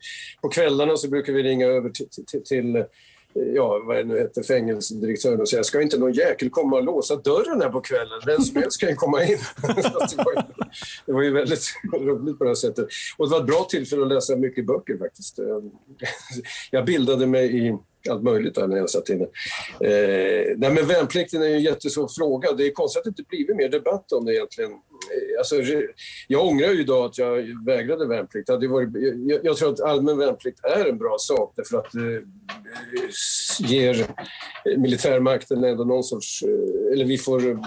På 0.42 0.50
kvällarna 0.50 0.98
så 0.98 1.10
brukar 1.10 1.34
vi 1.34 1.44
ringa 1.44 1.68
över 1.68 1.90
till, 1.90 2.08
till, 2.10 2.44
till 2.44 2.84
ja, 3.34 3.82
vad 3.86 3.98
det 3.98 4.04
nu 4.04 4.20
heter, 4.20 4.44
fängelsedirektören 4.44 5.42
och 5.42 5.50
säga 5.50 5.64
ska 5.64 5.82
inte 5.82 5.98
någon 5.98 6.14
jäkel 6.14 6.50
komma 6.50 6.76
och 6.76 6.84
låsa 6.84 7.16
dörren 7.16 7.62
här 7.62 7.70
på 7.70 7.82
kvällen? 7.82 8.22
Vem 8.26 8.42
som 8.42 8.56
helst 8.56 8.80
kan 8.80 8.90
ju 8.90 8.96
komma 8.96 9.24
in. 9.24 9.38
det, 11.06 11.14
var 11.14 11.22
ju, 11.22 11.32
väldigt 11.32 11.64
roligt 11.94 12.38
på 12.38 12.44
det 12.44 12.50
här 12.50 12.56
sättet. 12.56 12.88
Och 13.18 13.30
det 13.30 13.32
var 13.32 13.42
ett 13.42 13.48
bra 13.48 13.68
tillfälle 13.70 14.02
att 14.02 14.08
läsa 14.08 14.36
mycket 14.36 14.66
böcker 14.66 14.98
faktiskt. 14.98 15.40
Jag 16.72 16.86
bildade 16.86 17.28
mig 17.28 17.68
i 17.68 17.78
allt 18.10 18.24
möjligt 18.24 18.56
där 18.56 18.68
när 18.68 18.78
jag 18.78 18.90
satt 18.90 19.10
inne. 19.10 19.24
Eh, 19.80 20.58
nej, 20.58 20.74
men 20.74 20.88
värnplikten 20.88 21.42
är 21.42 21.48
ju 21.48 21.54
en 21.54 21.62
jättesvår 21.62 22.08
fråga. 22.08 22.52
Det 22.54 22.68
är 22.68 22.72
konstigt 22.72 23.00
att 23.00 23.04
det 23.04 23.10
inte 23.10 23.24
blivit 23.30 23.56
mer 23.56 23.70
debatt 23.70 24.12
om 24.12 24.26
det 24.26 24.36
egentligen. 24.36 24.72
Eh, 24.72 25.40
alltså, 25.40 25.56
jag 26.28 26.46
ångrar 26.46 26.68
ju 26.68 26.82
idag 26.82 27.06
att 27.06 27.18
jag 27.18 27.66
vägrade 27.66 28.08
värnplikt. 28.08 28.48
Det 28.48 28.68
varit, 28.68 28.90
jag, 29.28 29.40
jag, 29.44 29.58
tror 29.58 29.74
att 29.74 29.80
allmän 29.80 30.18
värnplikt 30.18 30.60
är 30.64 30.90
en 30.90 30.98
bra 30.98 31.16
sak 31.20 31.54
därför 31.56 31.78
att 31.78 31.92
det 31.92 32.16
eh, 32.16 32.22
ger 33.60 34.08
militärmakten 34.78 35.64
ändå 35.64 35.84
någon 35.84 36.04
sorts... 36.04 36.44
Eh, 36.44 36.94
eller 36.94 37.06
vi 37.06 37.18
får... 37.18 37.50
Eh, 37.50 37.58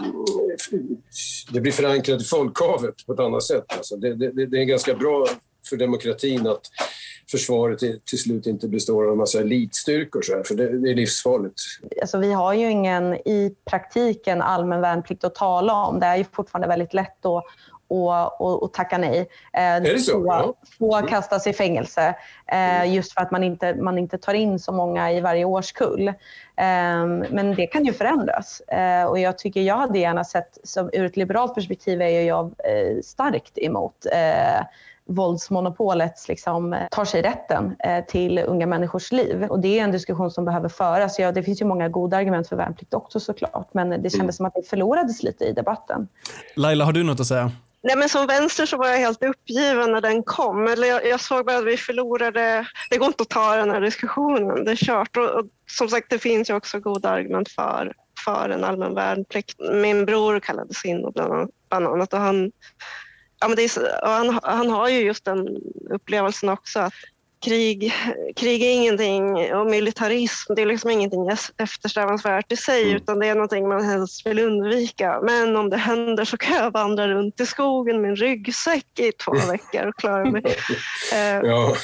det 1.52 1.60
blir 1.60 1.72
förankrat 1.72 2.22
i 2.22 2.24
folkhavet 2.24 3.06
på 3.06 3.12
ett 3.12 3.20
annat 3.20 3.42
sätt. 3.42 3.64
Alltså, 3.66 3.96
det, 3.96 4.14
det, 4.14 4.46
det 4.46 4.58
är 4.58 4.64
ganska 4.64 4.94
bra 4.94 5.26
för 5.68 5.76
demokratin 5.76 6.46
att 6.46 6.62
försvaret 7.30 7.78
till 8.04 8.18
slut 8.18 8.46
inte 8.46 8.68
består 8.68 9.04
av 9.04 9.12
en 9.12 9.18
massa 9.18 9.40
elitstyrkor, 9.40 10.22
så 10.22 10.36
här, 10.36 10.42
för 10.42 10.54
det, 10.54 10.78
det, 10.78 10.90
är 10.90 10.94
livsfarligt. 10.94 11.60
Alltså, 12.00 12.18
vi 12.18 12.32
har 12.32 12.52
ju 12.52 12.70
ingen 12.70 13.14
i 13.14 13.54
praktiken 13.64 14.42
allmän 14.42 14.80
värnplikt 14.80 15.24
att 15.24 15.34
tala 15.34 15.84
om. 15.86 16.00
Det 16.00 16.06
är 16.06 16.16
ju 16.16 16.24
fortfarande 16.24 16.68
väldigt 16.68 16.94
lätt 16.94 17.26
att 17.26 17.44
och, 17.92 18.40
och, 18.40 18.62
och, 18.62 18.72
tacka 18.72 18.98
nej. 18.98 19.28
Eh? 19.52 19.96
Få, 20.12 20.26
ja. 20.26 20.54
få 20.78 20.96
mm. 20.96 21.10
kastas 21.10 21.46
i 21.46 21.52
fängelse 21.52 22.14
eh, 22.46 22.94
just 22.94 23.12
för 23.12 23.20
att 23.20 23.30
man 23.30 23.44
inte, 23.44 23.74
man 23.74 23.98
inte 23.98 24.18
tar 24.18 24.34
in 24.34 24.58
så 24.58 24.72
många 24.72 25.12
i 25.12 25.20
varje 25.20 25.44
årskull. 25.44 26.08
Eh, 26.08 26.14
men 27.30 27.54
det 27.56 27.66
kan 27.66 27.84
ju 27.84 27.92
förändras 27.92 28.60
eh, 28.60 29.04
och 29.04 29.18
jag 29.18 29.38
tycker 29.38 29.60
jag 29.60 29.76
hade 29.76 29.98
gärna 29.98 30.24
sett, 30.24 30.58
som 30.62 30.90
ur 30.92 31.04
ett 31.04 31.16
liberalt 31.16 31.54
perspektiv 31.54 32.02
är 32.02 32.20
jag 32.20 32.44
eh, 32.44 33.00
starkt 33.02 33.58
emot 33.58 34.06
eh, 34.12 34.66
våldsmonopolet 35.08 36.28
liksom, 36.28 36.72
eh, 36.72 36.88
tar 36.90 37.04
sig 37.04 37.22
rätten 37.22 37.76
eh, 37.84 38.04
till 38.04 38.38
unga 38.38 38.66
människors 38.66 39.12
liv. 39.12 39.44
Och 39.44 39.60
det 39.60 39.78
är 39.78 39.84
en 39.84 39.92
diskussion 39.92 40.30
som 40.30 40.44
behöver 40.44 40.68
föras. 40.68 41.18
Ja, 41.18 41.32
det 41.32 41.42
finns 41.42 41.60
ju 41.60 41.64
många 41.64 41.88
goda 41.88 42.16
argument 42.16 42.48
för 42.48 42.56
värnplikt 42.56 42.94
också 42.94 43.20
såklart, 43.20 43.74
men 43.74 43.90
det 43.90 43.96
kändes 43.96 44.14
mm. 44.14 44.32
som 44.32 44.46
att 44.46 44.54
det 44.54 44.62
förlorades 44.62 45.22
lite 45.22 45.44
i 45.44 45.52
debatten. 45.52 46.08
Laila, 46.56 46.84
har 46.84 46.92
du 46.92 47.02
något 47.02 47.20
att 47.20 47.26
säga? 47.26 47.52
Nej, 47.84 47.96
men 47.96 48.08
som 48.08 48.26
vänster 48.26 48.66
så 48.66 48.76
var 48.76 48.88
jag 48.88 48.98
helt 48.98 49.22
uppgiven 49.22 49.92
när 49.92 50.00
den 50.00 50.22
kom. 50.22 50.66
Eller 50.66 50.88
jag, 50.88 51.06
jag 51.06 51.20
såg 51.20 51.46
bara 51.46 51.58
att 51.58 51.64
vi 51.64 51.76
förlorade. 51.76 52.66
Det 52.90 52.98
går 52.98 53.06
inte 53.06 53.22
att 53.22 53.28
ta 53.28 53.56
den 53.56 53.70
här 53.70 53.80
diskussionen, 53.80 54.64
det 54.64 54.70
är 54.70 54.76
kört. 54.76 55.16
Och, 55.16 55.24
och 55.24 55.46
som 55.70 55.88
sagt, 55.88 56.10
det 56.10 56.18
finns 56.18 56.50
ju 56.50 56.54
också 56.54 56.80
goda 56.80 57.08
argument 57.08 57.48
för, 57.48 57.92
för 58.24 58.48
en 58.48 58.64
allmän 58.64 58.94
värnplikt. 58.94 59.60
Min 59.72 60.04
bror 60.04 60.40
kallades 60.40 60.84
in 60.84 61.12
bland 61.68 61.86
annat 61.86 62.12
och 62.12 62.20
han, 62.20 62.52
ja, 63.42 63.48
men 63.48 63.58
är, 63.58 64.06
han, 64.06 64.40
han 64.42 64.70
har 64.70 64.88
ju 64.88 65.00
just 65.00 65.24
den 65.24 65.48
upplevelsen 65.90 66.48
också 66.48 66.80
att 66.80 66.92
krig, 67.44 67.92
krig 68.36 68.62
är 68.62 68.70
ingenting 68.70 69.54
och 69.54 69.66
militarism 69.66 70.54
det 70.54 70.62
är 70.62 70.66
liksom 70.66 70.90
ingenting 70.90 71.28
eftersträvansvärt 71.58 72.52
i 72.52 72.56
sig 72.56 72.82
mm. 72.82 72.96
utan 72.96 73.18
det 73.18 73.26
är 73.26 73.34
någonting 73.34 73.68
man 73.68 73.84
helst 73.84 74.26
vill 74.26 74.38
undvika. 74.38 75.20
Men 75.22 75.56
om 75.56 75.70
det 75.70 75.76
händer 75.76 76.24
så 76.24 76.36
kan 76.36 76.56
jag 76.56 76.70
vandra 76.70 77.08
runt 77.08 77.40
i 77.40 77.46
skogen 77.46 78.00
med 78.00 78.10
en 78.10 78.16
ryggsäck 78.16 78.98
i 78.98 79.12
två 79.12 79.32
veckor 79.50 79.86
och 79.86 79.96
klara 79.96 80.30
mig. 80.30 80.56
ja. 81.42 81.76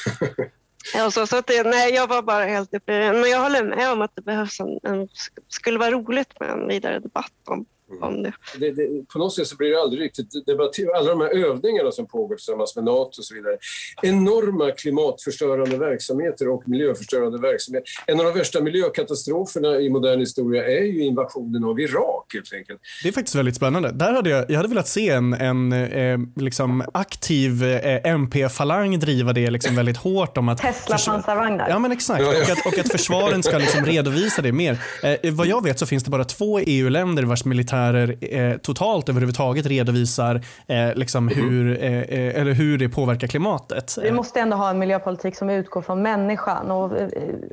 Ja, 0.95 1.11
så, 1.11 1.27
så 1.27 1.37
att 1.37 1.47
det, 1.47 1.63
nej, 1.63 1.95
jag 1.95 2.07
var 2.07 2.23
bara 2.23 2.45
helt 2.45 2.75
uppe. 2.75 3.13
Men 3.13 3.31
jag 3.31 3.41
håller 3.41 3.63
med 3.63 3.93
om 3.93 4.03
att 4.03 4.13
det 4.15 4.23
behövs 4.23 4.61
en, 4.61 4.79
en 4.83 5.09
skulle 5.49 5.79
vara 5.79 5.91
roligt 5.91 6.41
med 6.41 6.51
en 6.51 6.69
vidare 6.69 6.99
debatt 6.99 7.33
om 7.47 7.67
om 8.01 8.23
det. 8.23 8.33
Det, 8.59 8.71
det. 8.71 9.09
På 9.09 9.19
något 9.19 9.35
sätt 9.35 9.47
så 9.47 9.57
blir 9.57 9.71
det 9.71 9.81
aldrig 9.81 10.03
riktigt 10.03 10.47
debatterat. 10.47 10.95
Alla 10.97 11.11
de 11.11 11.21
här 11.21 11.29
övningarna 11.29 11.93
som 11.93 12.07
pågår 12.07 12.37
tillsammans 12.37 12.77
med 12.77 12.85
NATO 12.85 13.19
och 13.19 13.25
så 13.25 13.35
vidare. 13.35 13.57
Enorma 14.03 14.71
klimatförstörande 14.71 15.79
verksamheter 15.79 16.49
och 16.49 16.69
miljöförstörande 16.69 17.39
verksamheter. 17.39 17.91
En 18.07 18.21
av 18.21 18.27
de 18.27 18.35
värsta 18.39 18.61
miljökatastroferna 18.61 19.81
i 19.81 19.91
modern 19.91 20.21
historia 20.21 20.67
är 20.67 20.85
ju 20.85 21.05
invasionen 21.05 21.65
av 21.65 21.81
Irak 21.81 22.25
helt 22.35 22.53
enkelt. 22.53 22.81
Det 23.03 23.09
är 23.09 23.13
faktiskt 23.13 23.35
väldigt 23.35 23.57
spännande. 23.57 23.93
Där 23.93 24.13
hade 24.13 24.31
jag, 24.31 24.51
jag 24.51 24.57
hade 24.57 24.69
velat 24.69 24.89
se 24.89 25.11
en, 25.11 25.33
en 25.33 25.73
eh, 25.73 26.19
liksom 26.37 26.85
aktiv 26.95 27.65
eh, 27.65 28.11
MP-falang 28.13 28.99
driva 28.99 29.33
det 29.33 29.51
liksom 29.51 29.77
väldigt 29.77 29.97
hårt 29.97 30.39
om 30.39 30.49
att... 30.49 30.59
Tesla-pansarvagnar. 30.59 31.69
Ja 31.69 31.79
men 31.79 31.93
exakt. 31.93 32.23
Ja, 32.23 32.33
ja. 32.35 32.43
Och, 32.43 32.51
att, 32.51 32.67
och 32.67 32.79
att 32.79 32.93
försvaren 32.93 33.43
ska 33.43 33.59
liksom 33.59 33.85
redovisa 33.85 34.43
det 34.43 34.53
mer. 34.53 34.79
Eh, 35.03 35.33
vad 35.33 35.47
jag 35.47 35.65
vet 35.65 35.79
så 35.79 35.87
finns 35.87 36.05
det 36.05 36.11
bara 36.11 36.25
två 36.25 36.59
EU-länder 36.59 37.23
vars 37.23 37.45
militär 37.45 37.78
militärer 37.79 38.17
eh, 38.21 38.57
totalt 38.59 39.09
överhuvudtaget 39.09 39.67
redovisar 39.67 40.41
eh, 40.67 40.95
liksom 40.95 41.25
mhm. 41.25 41.35
hur, 41.35 41.83
eh, 41.85 41.93
eh, 41.93 42.41
eller 42.41 42.53
hur 42.53 42.79
det 42.79 42.89
påverkar 42.89 43.27
klimatet. 43.27 43.99
Vi 44.03 44.13
måste 44.13 44.41
ändå 44.41 44.57
ha 44.57 44.71
en 44.71 44.79
miljöpolitik 44.79 45.37
som 45.37 45.51
utgår 45.51 45.83
från 45.83 46.03
människan. 46.03 46.71
Och, 46.71 46.99
eh, 46.99 47.09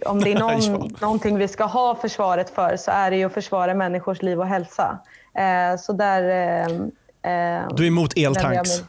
om 0.06 0.20
det 0.20 0.32
är 0.34 0.40
någon, 0.40 0.62
ja. 0.62 0.98
någonting 1.02 1.38
vi 1.38 1.48
ska 1.48 1.64
ha 1.64 1.96
försvaret 1.96 2.50
för 2.50 2.78
så 2.78 2.92
är 2.92 3.12
det 3.12 3.18
ju 3.18 3.26
att 3.26 3.34
försvara 3.34 3.74
människors 3.74 4.22
liv 4.22 4.40
och 4.40 4.48
hälsa. 4.48 5.00
Eh, 5.38 5.80
så 5.80 5.94
där, 5.94 6.22
du 7.76 7.84
är 7.84 7.88
emot 7.88 8.14
eltanks? 8.18 8.84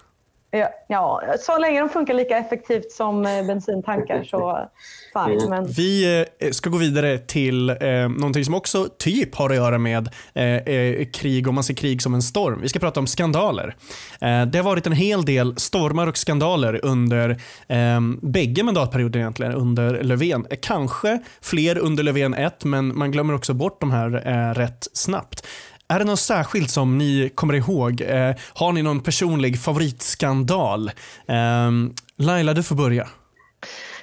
Ja, 0.88 1.22
så 1.40 1.58
länge 1.58 1.80
de 1.80 1.88
funkar 1.88 2.14
lika 2.14 2.38
effektivt 2.38 2.92
som 2.92 3.26
eh, 3.26 3.46
bensintankar 3.46 4.24
så 4.24 4.68
fine. 5.12 5.38
Mm. 5.38 5.50
Men... 5.50 5.66
Vi 5.66 6.24
eh, 6.38 6.50
ska 6.50 6.70
gå 6.70 6.78
vidare 6.78 7.18
till 7.18 7.70
eh, 7.70 7.76
någonting 8.08 8.44
som 8.44 8.54
också 8.54 8.88
typ 8.98 9.34
har 9.34 9.50
att 9.50 9.56
göra 9.56 9.78
med 9.78 10.08
eh, 10.34 10.44
eh, 10.44 11.06
krig, 11.12 11.48
om 11.48 11.54
man 11.54 11.64
ser 11.64 11.74
krig 11.74 12.02
som 12.02 12.14
en 12.14 12.22
storm. 12.22 12.60
Vi 12.62 12.68
ska 12.68 12.78
prata 12.78 13.00
om 13.00 13.06
skandaler. 13.06 13.76
Eh, 14.20 14.42
det 14.42 14.58
har 14.58 14.62
varit 14.62 14.86
en 14.86 14.92
hel 14.92 15.24
del 15.24 15.56
stormar 15.56 16.06
och 16.06 16.16
skandaler 16.16 16.84
under 16.84 17.30
eh, 17.68 18.00
bägge 18.22 18.62
mandatperioder 18.62 19.20
egentligen, 19.20 19.52
under 19.52 20.02
Löfven. 20.02 20.46
Kanske 20.62 21.18
fler 21.40 21.78
under 21.78 22.02
Löfven 22.02 22.34
1, 22.34 22.64
men 22.64 22.98
man 22.98 23.10
glömmer 23.10 23.34
också 23.34 23.54
bort 23.54 23.80
de 23.80 23.90
här 23.90 24.10
rätt 24.54 24.88
snabbt. 24.92 25.46
Är 25.88 25.98
det 25.98 26.04
något 26.04 26.20
särskilt 26.20 26.70
som 26.70 26.98
ni 26.98 27.30
kommer 27.34 27.54
ihåg? 27.54 28.00
Eh, 28.00 28.34
har 28.54 28.72
ni 28.72 28.82
någon 28.82 29.00
personlig 29.00 29.60
favoritskandal? 29.60 30.88
Eh, 31.28 31.70
Laila, 32.18 32.54
du 32.54 32.62
får 32.62 32.76
börja. 32.76 33.08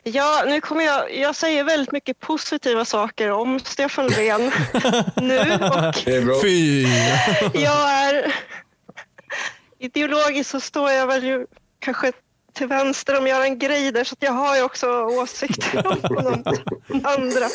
Ja, 0.04 0.44
nu 0.48 0.62
kommer 0.62 0.84
jag, 0.84 1.16
jag 1.18 1.36
säger 1.36 1.64
väldigt 1.64 1.92
mycket 1.92 2.20
positiva 2.20 2.86
saker 2.86 3.32
om 3.32 3.60
Stefan 3.60 4.08
Löfven 4.08 4.52
nu. 5.16 5.40
Och 5.66 6.42
Fy! 6.42 6.84
jag 7.54 7.90
är 7.92 8.36
ideologiskt 9.80 10.52
så 10.52 10.60
står 10.60 10.92
jag 10.92 11.08
väl 11.08 11.24
ju 11.24 11.46
kanske 11.80 12.12
till 12.54 12.68
vänster 12.68 13.18
om 13.18 13.28
Göran 13.28 13.60
Greider 13.60 14.04
så 14.04 14.16
jag 14.20 14.32
har 14.32 14.56
ju 14.56 14.64
också 14.64 14.88
åsikter 15.04 15.88
om 15.88 15.98
de 16.04 17.06
andra. 17.06 17.46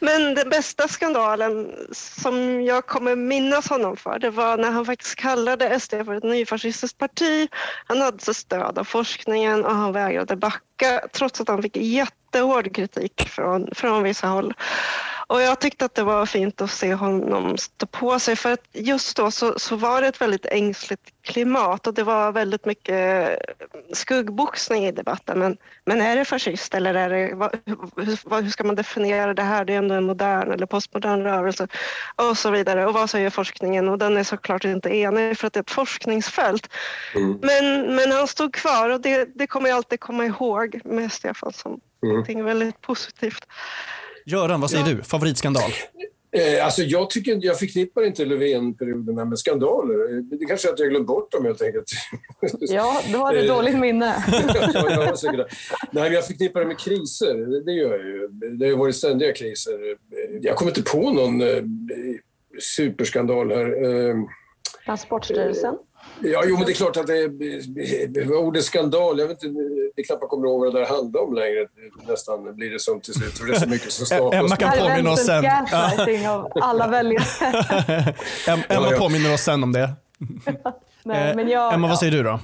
Men 0.00 0.34
den 0.34 0.48
bästa 0.48 0.88
skandalen 0.88 1.72
som 1.92 2.64
jag 2.64 2.86
kommer 2.86 3.16
minnas 3.16 3.68
honom 3.68 3.96
för 3.96 4.18
det 4.18 4.30
var 4.30 4.56
när 4.56 4.70
han 4.70 4.86
faktiskt 4.86 5.14
kallade 5.14 5.80
SD 5.80 5.90
för 5.90 6.14
ett 6.14 6.24
nyfascistiskt 6.24 6.98
parti. 6.98 7.48
Han 7.86 8.00
hade 8.00 8.18
så 8.18 8.34
stöd 8.34 8.78
av 8.78 8.84
forskningen 8.84 9.64
och 9.64 9.74
han 9.74 9.92
vägrade 9.92 10.36
backa 10.36 11.08
trots 11.12 11.40
att 11.40 11.48
han 11.48 11.62
fick 11.62 11.76
jättehård 11.76 12.74
kritik 12.74 13.28
från, 13.28 13.68
från 13.74 14.02
vissa 14.02 14.26
håll. 14.26 14.54
Och 15.28 15.42
jag 15.42 15.60
tyckte 15.60 15.84
att 15.84 15.94
det 15.94 16.02
var 16.02 16.26
fint 16.26 16.60
att 16.60 16.70
se 16.70 16.94
honom 16.94 17.58
stå 17.58 17.86
på 17.86 18.18
sig 18.18 18.36
för 18.36 18.52
att 18.52 18.64
just 18.72 19.16
då 19.16 19.30
så, 19.30 19.58
så 19.58 19.76
var 19.76 20.02
det 20.02 20.08
ett 20.08 20.20
väldigt 20.20 20.46
ängsligt 20.46 21.02
klimat 21.22 21.86
och 21.86 21.94
det 21.94 22.02
var 22.02 22.32
väldigt 22.32 22.64
mycket 22.64 23.38
skuggboxning 23.92 24.86
i 24.86 24.92
debatten. 24.92 25.38
Men, 25.38 25.56
men 25.84 26.00
är 26.00 26.16
det 26.16 26.24
fascist 26.24 26.74
eller 26.74 26.94
är 26.94 27.10
det, 27.10 27.34
vad, 27.34 27.56
hur, 27.64 28.42
hur 28.42 28.50
ska 28.50 28.64
man 28.64 28.74
definiera 28.74 29.34
det 29.34 29.42
här? 29.42 29.64
Det 29.64 29.74
är 29.74 29.78
ändå 29.78 29.94
en 29.94 30.06
modern 30.06 30.52
eller 30.52 30.66
postmodern 30.66 31.22
rörelse 31.22 31.68
och 32.16 32.38
så 32.38 32.50
vidare. 32.50 32.86
Och 32.86 32.94
vad 32.94 33.10
säger 33.10 33.30
forskningen? 33.30 33.88
Och 33.88 33.98
den 33.98 34.16
är 34.16 34.24
såklart 34.24 34.64
inte 34.64 34.96
enig 34.96 35.38
för 35.38 35.46
att 35.46 35.52
det 35.52 35.58
är 35.58 35.62
ett 35.62 35.70
forskningsfält. 35.70 36.68
Mm. 37.14 37.38
Men, 37.42 37.96
men 37.96 38.12
han 38.12 38.26
stod 38.26 38.54
kvar 38.54 38.90
och 38.90 39.00
det, 39.00 39.28
det 39.34 39.46
kommer 39.46 39.68
jag 39.68 39.76
alltid 39.76 40.00
komma 40.00 40.24
ihåg 40.24 40.80
med 40.84 41.12
Stefan 41.12 41.52
som 41.52 41.70
mm. 41.72 41.80
någonting 42.02 42.44
väldigt 42.44 42.80
positivt. 42.80 43.46
Göran, 44.26 44.60
vad 44.60 44.70
säger 44.70 44.88
ja. 44.88 44.94
du? 44.94 45.02
Favoritskandal? 45.02 45.70
Eh, 46.32 46.64
alltså 46.64 46.82
jag, 46.82 47.10
tycker, 47.10 47.38
jag 47.42 47.58
förknippar 47.58 48.06
inte 48.06 48.24
Löfven-perioderna 48.24 49.24
med 49.24 49.38
skandaler. 49.38 50.22
Det 50.38 50.46
kanske 50.46 50.68
är 50.68 50.72
att 50.72 50.78
jag 50.78 50.90
glömt 50.90 51.06
bort 51.06 51.32
dem 51.32 51.44
helt 51.44 51.62
enkelt. 51.62 51.84
Ja, 52.60 53.02
då 53.12 53.18
har 53.18 53.32
du 53.32 53.40
eh, 53.40 53.56
dåligt 53.56 53.78
minne. 53.78 54.24
ja, 54.74 55.16
jag, 55.22 55.46
Nej, 55.90 56.12
jag 56.12 56.26
förknippar 56.26 56.60
det 56.60 56.66
med 56.66 56.78
kriser. 56.78 57.64
Det 57.64 57.72
gör 57.72 57.90
jag 57.90 58.06
ju. 58.06 58.28
Det 58.56 58.70
har 58.70 58.76
varit 58.76 58.96
ständiga 58.96 59.32
kriser. 59.32 59.96
Jag 60.40 60.56
kommer 60.56 60.70
inte 60.70 60.82
på 60.82 61.10
någon 61.10 61.40
eh, 61.40 61.62
superskandal 62.76 63.50
här. 63.50 63.74
Transportstyrelsen? 64.84 65.74
Ja, 66.20 66.42
jo, 66.46 66.56
men 66.56 66.66
det 66.66 66.72
är 66.72 66.74
klart 66.74 66.96
att 66.96 67.06
det 67.06 67.18
är, 67.18 68.34
ordet 68.36 68.64
skandal, 68.64 69.18
jag 69.18 69.28
vet 69.28 69.42
inte, 69.42 69.60
det 69.96 70.02
knappt 70.02 70.28
kommer 70.28 70.48
ihåg 70.48 70.60
vad 70.60 70.74
det 70.74 70.80
där 70.80 70.86
handlar 70.86 71.20
om 71.20 71.34
längre. 71.34 71.66
Nästan 72.08 72.56
blir 72.56 72.70
det 72.70 72.80
som 72.80 73.00
till 73.00 73.14
slut, 73.14 73.38
för 73.38 73.46
det 73.46 73.56
är 73.56 73.60
så 73.60 73.68
mycket 73.68 73.92
som 73.92 74.06
staplas. 74.06 74.34
Emma 74.34 74.56
kan 74.56 74.78
påminna 74.78 75.10
oss 75.10 75.26
sen. 75.26 75.44
av 76.28 76.50
alla 76.60 76.88
väljare. 76.88 78.14
Emma 78.68 78.90
påminner 78.98 79.34
oss 79.34 79.40
sen 79.42 79.62
om 79.62 79.72
det. 79.72 79.92
Nej, 81.02 81.36
men 81.36 81.48
jag, 81.48 81.74
Emma, 81.74 81.88
vad 81.88 81.98
säger 81.98 82.12
du 82.12 82.22
då? 82.22 82.40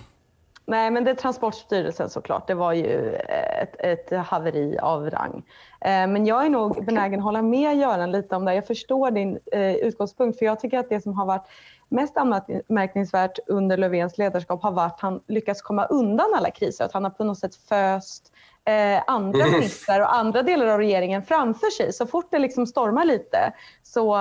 Nej, 0.66 0.90
men 0.90 1.04
det 1.04 1.10
är 1.10 1.14
Transportstyrelsen 1.14 2.10
såklart. 2.10 2.46
Det 2.46 2.54
var 2.54 2.72
ju 2.72 3.14
ett, 3.62 3.76
ett 3.78 4.26
haveri 4.26 4.78
av 4.78 5.10
rang. 5.10 5.42
Eh, 5.80 6.06
men 6.06 6.26
jag 6.26 6.44
är 6.44 6.48
nog 6.48 6.84
benägen 6.84 7.20
att 7.20 7.24
hålla 7.24 7.42
med 7.42 7.76
Göran 7.76 8.12
lite 8.12 8.36
om 8.36 8.44
det. 8.44 8.54
Jag 8.54 8.66
förstår 8.66 9.10
din 9.10 9.38
eh, 9.52 9.74
utgångspunkt, 9.74 10.38
för 10.38 10.46
jag 10.46 10.60
tycker 10.60 10.78
att 10.78 10.88
det 10.88 11.00
som 11.00 11.12
har 11.12 11.26
varit 11.26 11.46
mest 11.88 12.16
anmärkningsvärt 12.16 13.38
under 13.46 13.76
Löfvens 13.76 14.18
ledarskap 14.18 14.62
har 14.62 14.72
varit 14.72 14.92
att 14.92 15.00
han 15.00 15.20
lyckats 15.28 15.62
komma 15.62 15.84
undan 15.84 16.34
alla 16.36 16.50
kriser. 16.50 16.84
Att 16.84 16.92
han 16.92 17.04
har 17.04 17.10
på 17.10 17.24
något 17.24 17.38
sätt 17.38 17.54
föst 17.54 18.32
eh, 18.64 19.02
andra 19.06 19.40
mm. 19.40 19.52
ministrar 19.52 20.00
och 20.00 20.14
andra 20.14 20.42
delar 20.42 20.66
av 20.66 20.78
regeringen 20.78 21.22
framför 21.22 21.70
sig. 21.70 21.92
Så 21.92 22.06
fort 22.06 22.30
det 22.30 22.38
liksom 22.38 22.66
stormar 22.66 23.04
lite 23.04 23.52
så 23.82 24.16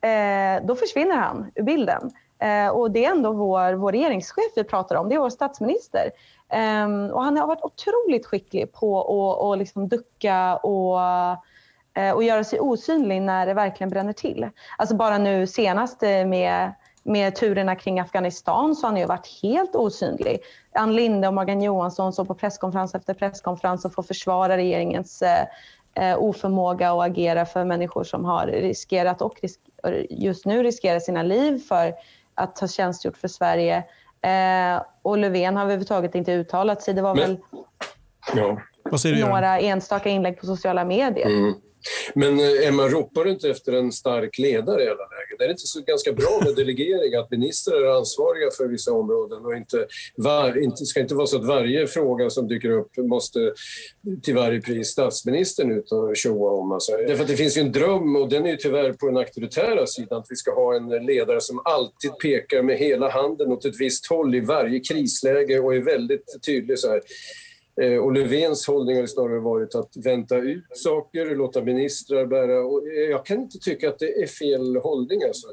eh, 0.00 0.64
då 0.64 0.74
försvinner 0.74 1.16
han 1.16 1.50
ur 1.54 1.62
bilden. 1.62 2.10
Eh, 2.42 2.68
och 2.68 2.90
det 2.90 3.04
är 3.04 3.10
ändå 3.10 3.32
vår, 3.32 3.72
vår 3.72 3.92
regeringschef 3.92 4.52
vi 4.56 4.64
pratar 4.64 4.96
om, 4.96 5.08
det 5.08 5.14
är 5.14 5.18
vår 5.18 5.30
statsminister. 5.30 6.10
Ehm, 6.48 7.10
och 7.10 7.24
han 7.24 7.36
har 7.36 7.46
varit 7.46 7.62
otroligt 7.62 8.26
skicklig 8.26 8.72
på 8.72 9.00
att 9.00 9.38
och 9.38 9.58
liksom 9.58 9.88
ducka 9.88 10.56
och, 10.56 11.00
eh, 11.94 12.12
och 12.14 12.22
göra 12.22 12.44
sig 12.44 12.60
osynlig 12.60 13.22
när 13.22 13.46
det 13.46 13.54
verkligen 13.54 13.90
bränner 13.90 14.12
till. 14.12 14.48
Alltså 14.78 14.96
bara 14.96 15.18
nu 15.18 15.46
senast 15.46 16.02
eh, 16.02 16.26
med 16.26 16.72
med 17.04 17.34
turerna 17.34 17.76
kring 17.76 18.00
Afghanistan 18.00 18.74
så 18.74 18.86
har 18.86 18.92
han 18.92 19.00
ju 19.00 19.06
varit 19.06 19.40
helt 19.42 19.76
osynlig. 19.76 20.40
Ann 20.72 20.96
Linde 20.96 21.28
och 21.28 21.34
Morgan 21.34 21.62
Johansson 21.62 22.12
står 22.12 22.24
på 22.24 22.34
presskonferens 22.34 22.94
efter 22.94 23.14
presskonferens 23.14 23.84
och 23.84 23.94
får 23.94 24.02
försvara 24.02 24.56
regeringens 24.56 25.22
eh, 25.22 25.46
eh, 25.94 26.18
oförmåga 26.18 26.92
att 26.92 27.10
agera 27.10 27.46
för 27.46 27.64
människor 27.64 28.04
som 28.04 28.24
har 28.24 28.46
riskerat 28.46 29.22
och 29.22 29.38
risk 29.42 29.60
just 30.10 30.46
nu 30.46 30.62
riskerar 30.62 31.00
sina 31.00 31.22
liv 31.22 31.58
för 31.58 31.94
att 32.34 32.58
ha 32.58 32.68
tjänstgjort 32.68 33.16
för 33.16 33.28
Sverige. 33.28 33.76
Eh, 34.22 34.82
och 35.02 35.18
Löfven 35.18 35.56
har 35.56 35.62
överhuvudtaget 35.62 36.14
inte 36.14 36.32
uttalat 36.32 36.82
sig. 36.82 36.94
Det 36.94 37.02
var 37.02 37.14
Men, 37.14 37.28
väl 37.30 37.38
ja. 38.34 38.58
några 39.28 39.58
enstaka 39.58 40.08
inlägg 40.08 40.40
på 40.40 40.46
sociala 40.46 40.84
medier. 40.84 41.26
Mm. 41.26 41.54
Men 42.14 42.40
eh, 42.40 42.68
Emma, 42.68 42.82
ropar 42.82 43.24
du 43.24 43.30
inte 43.30 43.50
efter 43.50 43.72
en 43.72 43.92
stark 43.92 44.38
ledare 44.38 44.82
i 44.82 44.86
alla 44.86 45.08
lägen? 45.08 45.21
Är 45.42 45.48
det 45.48 45.52
inte 45.52 45.66
så 45.66 45.80
ganska 45.80 46.12
bra 46.12 46.40
med 46.44 46.54
delegering, 46.54 47.14
att 47.14 47.30
ministrar 47.30 47.82
är 47.82 47.96
ansvariga 47.96 48.50
för 48.56 48.68
vissa 48.68 48.92
områden 48.92 49.44
och 49.44 49.54
inte, 49.54 49.86
var, 50.16 50.62
inte 50.62 50.84
ska 50.86 51.00
inte 51.00 51.14
vara 51.14 51.26
så 51.26 51.36
att 51.36 51.44
varje 51.44 51.86
fråga 51.86 52.30
som 52.30 52.48
dyker 52.48 52.70
upp 52.70 52.96
måste 52.96 53.52
till 54.22 54.34
varje 54.34 54.60
pris 54.60 54.88
statsministern 54.88 55.72
ut 55.72 55.92
och 55.92 56.16
tjoa 56.16 56.50
om. 56.50 56.72
Alltså. 56.72 56.92
Därför 56.96 57.22
att 57.22 57.28
det 57.28 57.36
finns 57.36 57.56
ju 57.56 57.60
en 57.60 57.72
dröm, 57.72 58.16
och 58.16 58.28
den 58.28 58.46
är 58.46 58.50
ju 58.50 58.56
tyvärr 58.56 58.92
på 58.92 59.06
den 59.06 59.16
auktoritära 59.16 59.86
sidan, 59.86 60.18
att 60.18 60.26
vi 60.28 60.36
ska 60.36 60.54
ha 60.54 60.76
en 60.76 60.88
ledare 60.88 61.40
som 61.40 61.62
alltid 61.64 62.18
pekar 62.22 62.62
med 62.62 62.78
hela 62.78 63.10
handen 63.10 63.52
åt 63.52 63.64
ett 63.64 63.80
visst 63.80 64.06
håll 64.06 64.34
i 64.34 64.40
varje 64.40 64.80
krisläge 64.80 65.58
och 65.58 65.74
är 65.74 65.80
väldigt 65.80 66.24
tydlig 66.46 66.78
så 66.78 66.88
här. 66.90 67.00
Eh, 67.80 67.98
och 67.98 68.12
Löfvens 68.12 68.66
hållning 68.66 68.96
har 68.96 69.06
snarare 69.06 69.40
varit 69.40 69.74
att 69.74 69.96
vänta 69.96 70.36
ut 70.36 70.64
saker, 70.74 71.36
låta 71.36 71.60
ministrar 71.60 72.26
bära. 72.26 72.60
Och 72.64 72.86
eh, 72.86 73.10
jag 73.10 73.26
kan 73.26 73.40
inte 73.40 73.58
tycka 73.58 73.88
att 73.88 73.98
det 73.98 74.22
är 74.22 74.26
fel 74.26 74.76
hållning. 74.76 75.22
Alltså. 75.22 75.46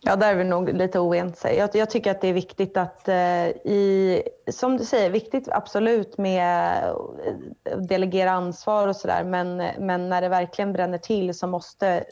Ja, 0.00 0.16
där 0.16 0.30
är 0.30 0.34
vi 0.34 0.44
nog 0.44 0.72
lite 0.72 0.98
oense. 0.98 1.52
Jag, 1.52 1.70
jag 1.74 1.90
tycker 1.90 2.10
att 2.10 2.20
det 2.20 2.28
är 2.28 2.32
viktigt 2.32 2.76
att, 2.76 3.08
eh, 3.08 3.48
i, 3.48 4.22
som 4.50 4.76
du 4.76 4.84
säger, 4.84 5.10
viktigt 5.10 5.48
absolut 5.48 6.18
med 6.18 6.82
att 6.84 7.88
delegera 7.88 8.30
ansvar 8.30 8.88
och 8.88 8.96
sådär, 8.96 9.24
men, 9.24 9.56
men 9.78 10.08
när 10.08 10.22
det 10.22 10.28
verkligen 10.28 10.72
bränner 10.72 10.98
till 10.98 11.34
så 11.34 11.46
måste 11.46 12.04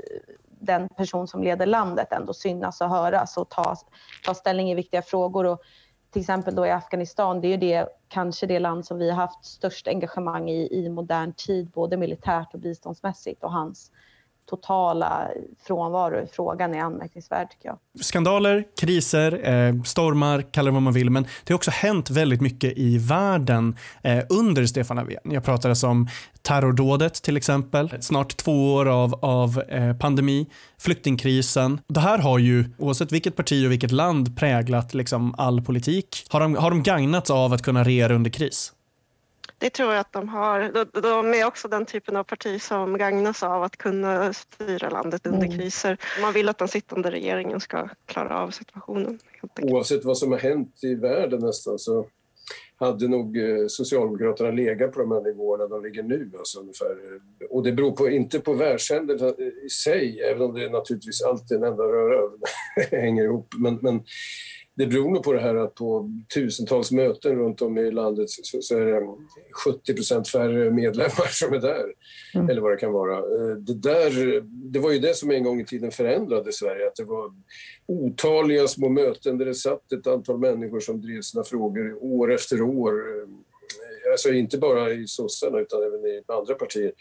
den 0.60 0.88
person 0.88 1.28
som 1.28 1.42
leder 1.42 1.66
landet 1.66 2.12
ändå 2.12 2.34
synas 2.34 2.80
och 2.80 2.88
höras 2.88 3.36
och 3.36 3.48
ta, 3.48 3.76
ta 4.24 4.34
ställning 4.34 4.70
i 4.70 4.74
viktiga 4.74 5.02
frågor. 5.02 5.46
Och 5.46 5.60
till 6.14 6.20
exempel 6.20 6.54
då 6.54 6.66
i 6.66 6.70
Afghanistan, 6.70 7.40
det 7.40 7.48
är 7.48 7.50
ju 7.50 7.56
det, 7.56 7.88
kanske 8.08 8.46
det 8.46 8.58
land 8.58 8.86
som 8.86 8.98
vi 8.98 9.10
har 9.10 9.16
haft 9.16 9.44
störst 9.44 9.88
engagemang 9.88 10.50
i 10.50 10.68
i 10.72 10.88
modern 10.88 11.32
tid, 11.32 11.70
både 11.70 11.96
militärt 11.96 12.54
och 12.54 12.60
biståndsmässigt. 12.60 13.44
Och 13.44 13.52
hans 13.52 13.90
totala 14.46 15.28
frånvaro 15.66 16.20
i 16.20 16.26
frågan 16.32 16.74
är 16.74 16.80
anmärkningsvärd 16.80 17.50
tycker 17.50 17.68
jag. 17.68 17.78
Skandaler, 18.00 18.64
kriser, 18.80 19.48
eh, 19.48 19.82
stormar, 19.82 20.42
kalla 20.52 20.70
det 20.70 20.74
vad 20.74 20.82
man 20.82 20.92
vill, 20.92 21.10
men 21.10 21.22
det 21.22 21.52
har 21.52 21.56
också 21.56 21.70
hänt 21.70 22.10
väldigt 22.10 22.40
mycket 22.40 22.78
i 22.78 22.98
världen 22.98 23.76
eh, 24.02 24.24
under 24.28 24.66
Stefan 24.66 24.96
Löfven. 24.96 25.32
Jag 25.32 25.44
pratar 25.44 25.84
om 25.86 26.08
terrordådet 26.42 27.14
till 27.14 27.36
exempel, 27.36 27.90
snart 28.00 28.36
två 28.36 28.74
år 28.74 28.86
av, 28.86 29.14
av 29.22 29.62
eh, 29.68 29.96
pandemi, 29.96 30.46
flyktingkrisen. 30.78 31.80
Det 31.86 32.00
här 32.00 32.18
har 32.18 32.38
ju, 32.38 32.64
oavsett 32.78 33.12
vilket 33.12 33.36
parti 33.36 33.66
och 33.66 33.72
vilket 33.72 33.92
land, 33.92 34.36
präglat 34.36 34.94
liksom 34.94 35.34
all 35.38 35.62
politik. 35.62 36.26
Har 36.30 36.40
de, 36.40 36.56
har 36.56 36.70
de 36.70 36.82
gagnats 36.82 37.30
av 37.30 37.52
att 37.52 37.62
kunna 37.62 37.84
regera 37.84 38.14
under 38.14 38.30
kris? 38.30 38.72
Det 39.64 39.70
tror 39.70 39.92
jag 39.92 40.00
att 40.00 40.12
de 40.12 40.28
har. 40.28 40.70
De 41.02 41.34
är 41.34 41.46
också 41.46 41.68
den 41.68 41.86
typen 41.86 42.16
av 42.16 42.24
parti 42.24 42.62
som 42.62 42.98
gagnas 42.98 43.42
av 43.42 43.62
att 43.62 43.76
kunna 43.76 44.32
styra 44.32 44.90
landet 44.90 45.26
under 45.26 45.46
mm. 45.46 45.58
kriser. 45.58 45.98
Man 46.22 46.32
vill 46.32 46.48
att 46.48 46.58
den 46.58 46.68
sittande 46.68 47.10
regeringen 47.10 47.60
ska 47.60 47.88
klara 48.06 48.40
av 48.40 48.50
situationen. 48.50 49.18
Oavsett 49.62 50.04
vad 50.04 50.18
som 50.18 50.32
har 50.32 50.38
hänt 50.38 50.78
i 50.82 50.94
världen 50.94 51.40
nästan 51.40 51.78
så 51.78 52.06
hade 52.76 53.08
nog 53.08 53.36
eh, 53.38 53.66
Socialdemokraterna 53.68 54.50
legat 54.50 54.92
på 54.92 55.00
de 55.00 55.10
här 55.10 55.20
nivåerna 55.20 55.66
de 55.66 55.82
ligger 55.82 56.02
nu. 56.02 56.30
Alltså 56.38 56.60
ungefär. 56.60 56.96
Och 57.50 57.62
det 57.62 57.72
beror 57.72 57.92
på, 57.92 58.10
inte 58.10 58.40
på 58.40 58.52
världshandeln 58.52 59.34
i 59.66 59.68
sig, 59.68 60.20
även 60.20 60.42
om 60.42 60.54
det 60.54 60.68
naturligtvis 60.68 61.22
alltid 61.22 61.56
en 61.56 61.64
enda 61.64 61.84
röra 61.84 62.30
hänger 62.90 63.24
ihop. 63.24 63.54
Men, 63.58 63.78
men 63.82 64.04
det 64.76 64.86
beror 64.86 65.10
nog 65.10 65.22
på 65.22 65.32
det 65.32 65.40
här 65.40 65.54
att 65.54 65.74
på 65.74 66.10
tusentals 66.34 66.90
möten 66.90 67.36
runt 67.36 67.62
om 67.62 67.78
i 67.78 67.90
landet 67.90 68.30
så, 68.30 68.62
så 68.62 68.78
är 68.78 68.84
det 68.84 69.06
70% 69.92 70.24
färre 70.24 70.70
medlemmar 70.70 71.28
som 71.30 71.54
är 71.54 71.58
där. 71.58 71.84
Mm. 72.34 72.50
Eller 72.50 72.60
vad 72.60 72.72
det 72.72 72.76
kan 72.76 72.92
vara. 72.92 73.16
Eh, 73.18 73.56
det, 73.56 73.74
där, 73.74 74.40
det 74.72 74.78
var 74.78 74.92
ju 74.92 74.98
det 74.98 75.16
som 75.16 75.30
en 75.30 75.44
gång 75.44 75.60
i 75.60 75.64
tiden 75.64 75.90
förändrade 75.90 76.52
Sverige. 76.52 76.86
Att 76.86 76.96
det 76.96 77.04
var 77.04 77.32
otaliga 77.86 78.68
små 78.68 78.88
möten 78.88 79.38
där 79.38 79.46
det 79.46 79.54
satt 79.54 79.92
ett 79.92 80.06
antal 80.06 80.38
människor 80.38 80.80
som 80.80 81.00
drev 81.00 81.20
sina 81.22 81.44
frågor 81.44 82.04
år 82.04 82.32
efter 82.32 82.62
år. 82.62 82.92
Eh, 82.92 83.28
alltså 84.12 84.32
inte 84.32 84.58
bara 84.58 84.92
i 84.92 85.06
sossarna 85.06 85.58
utan 85.58 85.82
även 85.82 86.04
i 86.04 86.22
andra 86.26 86.54
partier. 86.54 86.92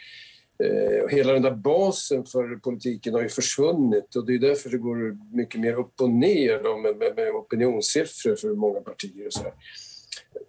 Eh, 0.63 1.07
hela 1.09 1.33
den 1.33 1.41
där 1.41 1.51
basen 1.51 2.25
för 2.25 2.55
politiken 2.55 3.13
har 3.13 3.21
ju 3.21 3.29
försvunnit 3.29 4.15
och 4.15 4.25
det 4.25 4.33
är 4.33 4.39
därför 4.39 4.69
det 4.69 4.77
går 4.77 5.17
mycket 5.35 5.61
mer 5.61 5.73
upp 5.73 6.01
och 6.01 6.09
ner 6.09 6.63
då, 6.63 6.77
med, 6.77 6.97
med, 6.97 7.15
med 7.15 7.29
opinionssiffror 7.29 8.35
för 8.35 8.47
många 8.47 8.79
partier. 8.79 9.25
Och 9.25 9.33
så, 9.33 9.43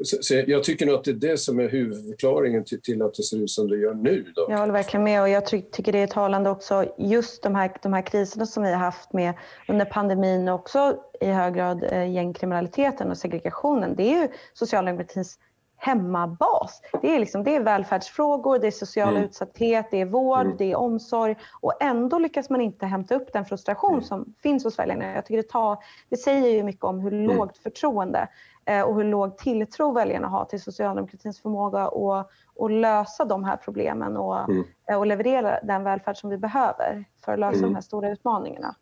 så, 0.04 0.16
så 0.20 0.34
jag 0.46 0.64
tycker 0.64 0.86
nog 0.86 0.94
att 0.94 1.04
det 1.04 1.10
är 1.10 1.14
det 1.14 1.38
som 1.38 1.58
är 1.60 1.68
huvudförklaringen 1.68 2.64
till, 2.64 2.80
till, 2.82 3.02
att 3.02 3.14
det 3.14 3.22
ser 3.22 3.36
ut 3.36 3.50
som 3.50 3.68
det 3.68 3.76
gör 3.76 3.94
nu. 3.94 4.32
Då. 4.34 4.46
Jag 4.50 4.58
håller 4.58 4.72
verkligen 4.72 5.04
med 5.04 5.22
och 5.22 5.28
jag 5.28 5.46
tycker 5.46 5.92
det 5.92 5.98
är 5.98 6.06
talande 6.06 6.50
också 6.50 6.94
just 6.98 7.42
de 7.42 7.54
här, 7.54 7.70
de 7.82 7.92
här 7.92 8.02
kriserna 8.02 8.46
som 8.46 8.62
vi 8.62 8.72
har 8.72 8.78
haft 8.78 9.12
med 9.12 9.34
under 9.68 9.84
pandemin 9.84 10.48
och 10.48 10.54
också 10.54 10.96
i 11.20 11.26
hög 11.26 11.54
grad 11.54 11.84
eh, 11.84 12.12
gängkriminaliteten 12.12 13.10
och 13.10 13.18
segregationen. 13.18 13.96
Det 13.96 14.02
är 14.02 14.22
ju 14.22 14.28
socialdemokratins 14.54 15.38
hemmabas. 15.84 16.82
Det 17.02 17.14
är, 17.14 17.20
liksom, 17.20 17.44
det 17.44 17.56
är 17.56 17.60
välfärdsfrågor, 17.60 18.58
det 18.58 18.66
är 18.66 18.70
social 18.70 19.08
mm. 19.08 19.22
utsatthet, 19.22 19.86
det 19.90 20.00
är 20.00 20.06
vård, 20.06 20.40
mm. 20.40 20.56
det 20.56 20.72
är 20.72 20.76
omsorg 20.76 21.36
och 21.60 21.82
ändå 21.82 22.18
lyckas 22.18 22.50
man 22.50 22.60
inte 22.60 22.86
hämta 22.86 23.14
upp 23.14 23.32
den 23.32 23.44
frustration 23.44 23.92
mm. 23.92 24.04
som 24.04 24.34
finns 24.42 24.64
hos 24.64 24.78
väljarna. 24.78 25.14
Jag 25.14 25.26
tycker 25.26 25.42
det, 25.42 25.48
tar, 25.48 25.78
det 26.08 26.16
säger 26.16 26.50
ju 26.50 26.62
mycket 26.62 26.84
om 26.84 27.00
hur 27.00 27.12
mm. 27.12 27.36
lågt 27.36 27.58
förtroende 27.58 28.28
eh, 28.64 28.82
och 28.82 28.94
hur 28.94 29.04
låg 29.04 29.38
tilltro 29.38 29.92
väljarna 29.92 30.28
har 30.28 30.44
till 30.44 30.62
socialdemokratins 30.62 31.40
förmåga 31.40 31.82
att, 31.82 32.30
att 32.60 32.70
lösa 32.70 33.24
de 33.24 33.44
här 33.44 33.56
problemen 33.56 34.16
och, 34.16 34.38
mm. 34.38 34.64
eh, 34.90 34.98
och 34.98 35.06
leverera 35.06 35.60
den 35.62 35.84
välfärd 35.84 36.16
som 36.16 36.30
vi 36.30 36.38
behöver 36.38 37.04
för 37.24 37.32
att 37.32 37.38
lösa 37.38 37.58
mm. 37.58 37.68
de 37.68 37.74
här 37.74 37.82
stora 37.82 38.10
utmaningarna. 38.10 38.74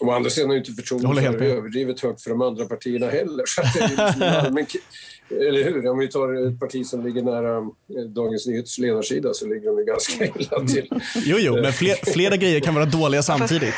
Å 0.00 0.10
andra 0.10 0.30
sidan 0.30 0.50
är 0.50 0.56
inte 0.56 0.72
förtroendet 0.72 1.40
överdrivet 1.40 2.00
högt 2.00 2.22
för 2.22 2.30
de 2.30 2.42
andra 2.42 2.64
partierna 2.64 3.06
heller. 3.06 3.44
Så 3.46 3.62
det 3.62 3.84
är 3.84 3.88
liksom 3.88 4.22
allmän, 4.46 4.66
eller 5.30 5.64
hur? 5.64 5.88
Om 5.88 5.98
vi 5.98 6.08
tar 6.08 6.48
ett 6.48 6.60
parti 6.60 6.86
som 6.86 7.06
ligger 7.06 7.22
nära 7.22 7.56
eh, 7.58 8.04
Dagens 8.08 8.46
Nyheters 8.46 8.78
ledarsida 8.78 9.34
så 9.34 9.46
ligger 9.46 9.76
de 9.76 9.84
ganska 9.84 10.24
illa 10.24 10.66
till. 10.66 10.88
Jo, 11.24 11.36
jo, 11.40 11.54
men 11.54 11.72
fler, 11.72 12.12
flera 12.12 12.36
grejer 12.36 12.60
kan 12.60 12.74
vara 12.74 12.84
dåliga 12.84 13.22
samtidigt. 13.22 13.74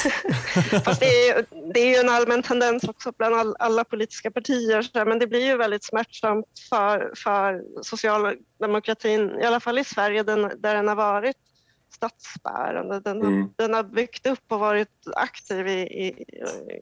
Fast 0.84 1.00
det 1.00 1.28
är, 1.28 1.44
det 1.74 1.80
är 1.80 1.86
ju 1.86 1.94
en 1.94 2.08
allmän 2.08 2.42
tendens 2.42 2.84
också 2.84 3.12
bland 3.18 3.34
all, 3.34 3.56
alla 3.58 3.84
politiska 3.84 4.30
partier. 4.30 5.04
Men 5.04 5.18
det 5.18 5.26
blir 5.26 5.46
ju 5.46 5.56
väldigt 5.56 5.84
smärtsamt 5.84 6.46
för, 6.70 7.12
för 7.16 7.62
socialdemokratin, 7.82 9.40
i 9.40 9.44
alla 9.44 9.60
fall 9.60 9.78
i 9.78 9.84
Sverige 9.84 10.22
den, 10.22 10.42
där 10.42 10.74
den 10.74 10.88
har 10.88 10.96
varit 10.96 11.36
statsbärande. 11.90 13.00
Den 13.00 13.22
har, 13.22 13.28
mm. 13.28 13.48
den 13.56 13.74
har 13.74 13.82
byggt 13.82 14.26
upp 14.26 14.44
och 14.48 14.60
varit 14.60 14.88
aktiv 15.16 15.68
i, 15.68 15.80
i, 15.80 16.24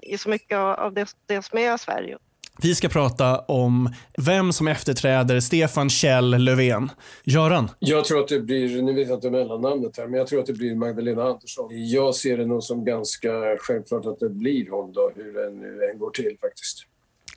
i 0.02 0.18
så 0.18 0.28
mycket 0.28 0.58
av 0.58 0.94
det, 0.94 1.08
det 1.26 1.42
som 1.42 1.58
är 1.58 1.76
Sverige. 1.76 2.18
Vi 2.62 2.74
ska 2.74 2.88
prata 2.88 3.38
om 3.38 3.94
vem 4.18 4.52
som 4.52 4.68
efterträder 4.68 5.40
Stefan 5.40 5.90
Kjell 5.90 6.30
Löfven. 6.44 6.90
Göran? 7.24 7.70
Jag 7.78 8.04
tror 8.04 8.20
att 8.20 8.28
det 8.28 8.40
blir, 8.40 8.82
nu 8.82 8.92
vet 8.92 9.08
jag 9.08 9.16
inte 9.16 9.30
mellannamnet 9.30 9.96
här, 9.96 10.06
men 10.06 10.18
jag 10.18 10.26
tror 10.26 10.40
att 10.40 10.46
det 10.46 10.52
blir 10.52 10.74
Magdalena 10.74 11.22
Andersson. 11.22 11.68
Jag 11.70 12.14
ser 12.14 12.38
det 12.38 12.46
nog 12.46 12.62
som 12.62 12.84
ganska 12.84 13.56
självklart 13.60 14.06
att 14.06 14.20
det 14.20 14.30
blir 14.30 14.70
hon 14.70 14.92
då, 14.92 15.10
hur 15.16 15.32
det 15.32 15.50
nu 15.50 15.90
än 15.90 15.98
går 15.98 16.10
till 16.10 16.36
faktiskt. 16.40 16.86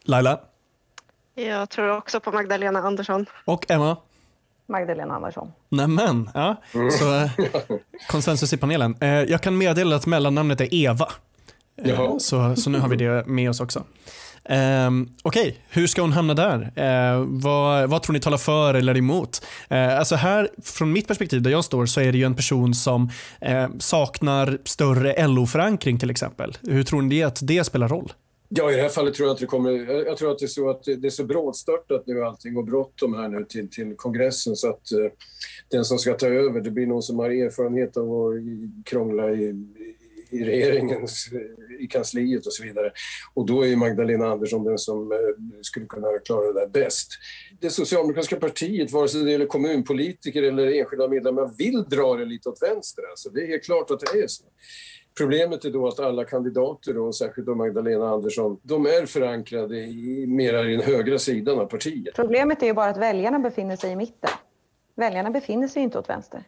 Laila? 0.04 0.40
Jag 1.36 1.70
tror 1.70 1.98
också 1.98 2.20
på 2.20 2.32
Magdalena 2.32 2.80
Andersson. 2.80 3.26
Och 3.46 3.72
Emma? 3.72 3.98
Magdalena 4.68 5.16
Andersson. 5.16 5.52
Nämen, 5.70 6.30
ja. 6.34 6.62
Mm. 6.74 6.92
Så 6.92 7.16
eh, 7.16 7.32
konsensus 8.08 8.54
i 8.54 8.58
panelen. 8.58 8.96
Eh, 9.02 9.10
jag 9.10 9.42
kan 9.42 9.58
meddela 9.58 9.96
att 9.96 10.06
mellannamnet 10.06 10.62
är 10.62 10.74
Eva. 10.74 11.08
Eh, 11.84 12.18
så, 12.18 12.56
så 12.56 12.70
nu 12.70 12.80
har 12.80 12.90
vi 12.90 12.96
det 12.96 13.28
med 13.28 13.50
oss 13.50 13.60
också. 13.60 13.84
Um, 14.50 15.10
Okej, 15.24 15.42
okay. 15.42 15.54
hur 15.70 15.88
ska 15.88 16.02
hon 16.02 16.14
hamna 16.14 16.34
där? 16.34 16.60
Uh, 16.60 17.26
vad, 17.28 17.90
vad, 17.90 18.04
tror 18.04 18.14
ni 18.14 18.20
talar 18.20 18.38
för 18.38 18.74
eller 18.74 18.98
emot? 18.98 19.46
Uh, 19.72 19.98
alltså 19.98 20.16
här, 20.16 20.50
från 20.64 20.92
mitt 20.92 21.08
perspektiv 21.08 21.42
där 21.42 21.52
jag 21.52 21.66
står 21.66 21.86
så 21.86 22.02
är 22.02 22.12
det 22.12 22.18
ju 22.18 22.24
en 22.24 22.36
person 22.36 22.74
som 22.74 23.10
uh, 23.50 23.68
saknar 23.80 24.58
större 24.66 25.28
LO-förankring 25.28 26.00
till 26.00 26.10
exempel. 26.10 26.58
Hur 26.62 26.84
tror 26.84 27.02
ni 27.02 27.24
att 27.24 27.40
det 27.42 27.64
spelar 27.64 27.88
roll? 27.88 28.12
Ja, 28.50 28.72
i 28.72 28.76
det 28.76 28.82
här 28.82 28.90
fallet 28.90 29.14
tror 29.14 29.28
jag 29.28 29.34
att 29.34 29.40
det 29.40 29.46
kommer... 29.46 29.72
Jag 30.06 30.18
tror 30.18 30.32
att 30.32 30.40
det 30.40 30.46
är 30.46 30.48
så 30.48 30.70
att 30.70 30.84
det 30.84 31.06
är 31.06 31.10
så 31.10 31.24
brådstörtat 31.24 32.04
nu 32.08 32.24
allting 32.24 32.58
och 32.58 32.66
bråttom 32.66 33.14
här 33.14 33.28
nu 33.30 33.46
till, 33.50 33.70
till 33.70 33.96
kongressen 33.96 34.56
så 34.56 34.70
att 34.70 34.92
uh, 34.96 35.12
den 35.72 35.86
som 35.86 35.98
ska 35.98 36.14
ta 36.14 36.28
över, 36.28 36.62
det 36.62 36.72
blir 36.72 36.88
någon 36.88 37.02
som 37.02 37.20
har 37.20 37.30
erfarenhet 37.30 37.98
av 37.98 38.12
att 38.12 38.34
krångla 38.86 39.32
i, 39.32 39.56
i 40.30 40.44
regeringen, 40.44 41.08
i 41.80 41.88
kansliet 41.88 42.46
och 42.46 42.54
så 42.54 42.64
vidare. 42.64 42.92
Och 43.34 43.46
då 43.46 43.66
är 43.66 43.76
Magdalena 43.76 44.26
Andersson 44.26 44.64
den 44.64 44.78
som 44.78 45.12
uh, 45.12 45.18
skulle 45.62 45.86
kunna 45.86 46.08
klara 46.26 46.54
det 46.54 46.60
där 46.60 46.68
bäst. 46.68 47.08
Det 47.60 47.70
socialdemokratiska 47.70 48.36
partiet, 48.36 48.92
vare 48.92 49.08
sig 49.08 49.24
det 49.24 49.32
gäller 49.32 49.46
kommunpolitiker 49.46 50.44
eller 50.44 50.80
enskilda 50.80 51.08
medlemmar, 51.08 51.52
vill 51.58 51.84
dra 51.90 52.16
det 52.16 52.26
lite 52.26 52.50
åt 52.50 52.62
vänster. 52.62 53.04
Alltså. 53.10 53.30
Det 53.30 53.44
är 53.44 53.48
helt 53.48 53.64
klart 53.64 53.92
att 53.92 54.00
det 54.00 54.20
är 54.20 54.28
så. 54.28 54.44
Problemet 55.18 55.66
är 55.66 55.70
då 55.70 55.88
att 55.88 56.00
alla 56.00 56.26
kandidater, 56.26 56.98
och 56.98 57.16
särskilt 57.16 57.48
då 57.48 57.56
Magdalena 57.56 58.10
Andersson, 58.10 58.60
de 58.64 58.86
är 58.86 59.06
förankrade 59.06 59.78
i, 59.78 60.26
mera 60.28 60.66
i 60.70 60.72
den 60.72 60.82
högra 60.82 61.20
sidan 61.20 61.60
av 61.60 61.66
partiet. 61.66 62.16
Problemet 62.16 62.64
är 62.64 62.68
ju 62.68 62.74
bara 62.74 62.90
att 62.90 62.98
väljarna 62.98 63.40
befinner 63.40 63.76
sig 63.76 63.92
i 63.92 63.96
mitten. 63.96 64.30
Väljarna 64.96 65.32
befinner 65.32 65.68
sig 65.68 65.84
inte 65.84 66.00
åt 66.00 66.10
vänster. 66.10 66.44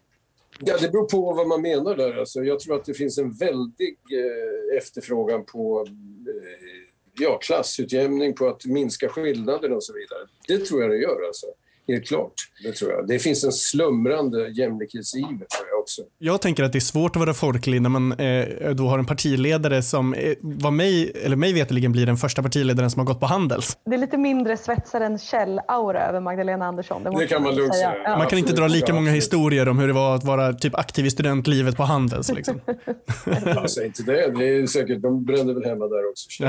Ja, 0.59 0.77
det 0.81 0.91
beror 0.91 1.05
på 1.05 1.33
vad 1.33 1.47
man 1.47 1.61
menar 1.61 1.95
där. 1.95 2.19
Alltså, 2.19 2.43
jag 2.43 2.59
tror 2.59 2.75
att 2.75 2.85
det 2.85 2.93
finns 2.93 3.17
en 3.17 3.31
väldig 3.31 3.97
eh, 4.11 4.77
efterfrågan 4.77 5.45
på 5.45 5.85
eh, 5.87 6.89
ja, 7.19 7.37
klassutjämning, 7.37 8.33
på 8.33 8.47
att 8.47 8.65
minska 8.65 9.09
skillnaderna 9.09 9.75
och 9.75 9.83
så 9.83 9.93
vidare. 9.93 10.27
Det 10.47 10.65
tror 10.65 10.81
jag 10.81 10.91
det 10.91 10.97
gör. 10.97 11.27
Alltså. 11.27 11.47
Helt 11.89 12.07
klart, 12.07 12.33
det 12.63 12.71
tror 12.71 12.91
jag. 12.91 13.07
Det 13.07 13.19
finns 13.19 13.43
en 13.43 13.51
slumrande 13.51 14.49
jämlikhetsiver 14.49 15.27
tror 15.27 15.67
jag 15.71 15.79
också. 15.79 16.01
Jag 16.17 16.41
tänker 16.41 16.63
att 16.63 16.71
det 16.71 16.77
är 16.77 16.79
svårt 16.79 17.15
att 17.15 17.19
vara 17.19 17.33
folklig 17.33 17.81
när 17.81 17.89
man 17.89 18.11
eh, 18.11 18.69
då 18.69 18.87
har 18.87 18.99
en 18.99 19.05
partiledare 19.05 19.81
som 19.83 20.13
eh, 20.13 20.33
var 20.41 20.71
mig, 20.71 21.11
eller 21.23 21.35
mig 21.35 21.53
veteligen 21.53 21.91
blir 21.91 22.05
den 22.05 22.17
första 22.17 22.43
partiledaren 22.43 22.91
som 22.91 22.99
har 22.99 23.05
gått 23.05 23.19
på 23.19 23.25
Handels. 23.25 23.77
Det 23.85 23.95
är 23.95 23.97
lite 23.97 24.17
mindre 24.17 24.57
svetsaren 24.57 25.17
Kjell-aura 25.17 26.07
över 26.07 26.19
Magdalena 26.19 26.65
Andersson. 26.65 27.03
Det, 27.03 27.19
det 27.19 27.27
kan 27.27 27.43
man 27.43 27.55
lugnt 27.55 27.75
säga. 27.75 27.93
Ja. 28.03 28.17
Man 28.17 28.27
kan 28.27 28.39
inte 28.39 28.53
dra 28.53 28.67
lika 28.67 28.93
många 28.93 29.11
historier 29.11 29.69
om 29.69 29.79
hur 29.79 29.87
det 29.87 29.93
var 29.93 30.15
att 30.15 30.23
vara 30.23 30.53
typ 30.53 30.75
aktiv 30.75 31.05
i 31.05 31.09
studentlivet 31.09 31.77
på 31.77 31.83
Handels. 31.83 32.31
Liksom. 32.31 32.61
alltså 33.57 33.83
inte 33.83 34.03
det. 34.03 34.31
Det 34.37 34.59
är 34.59 34.67
säkert, 34.67 35.01
de 35.01 35.25
brände 35.25 35.53
väl 35.53 35.65
hemma 35.65 35.87
där 35.87 36.09
också. 36.09 36.43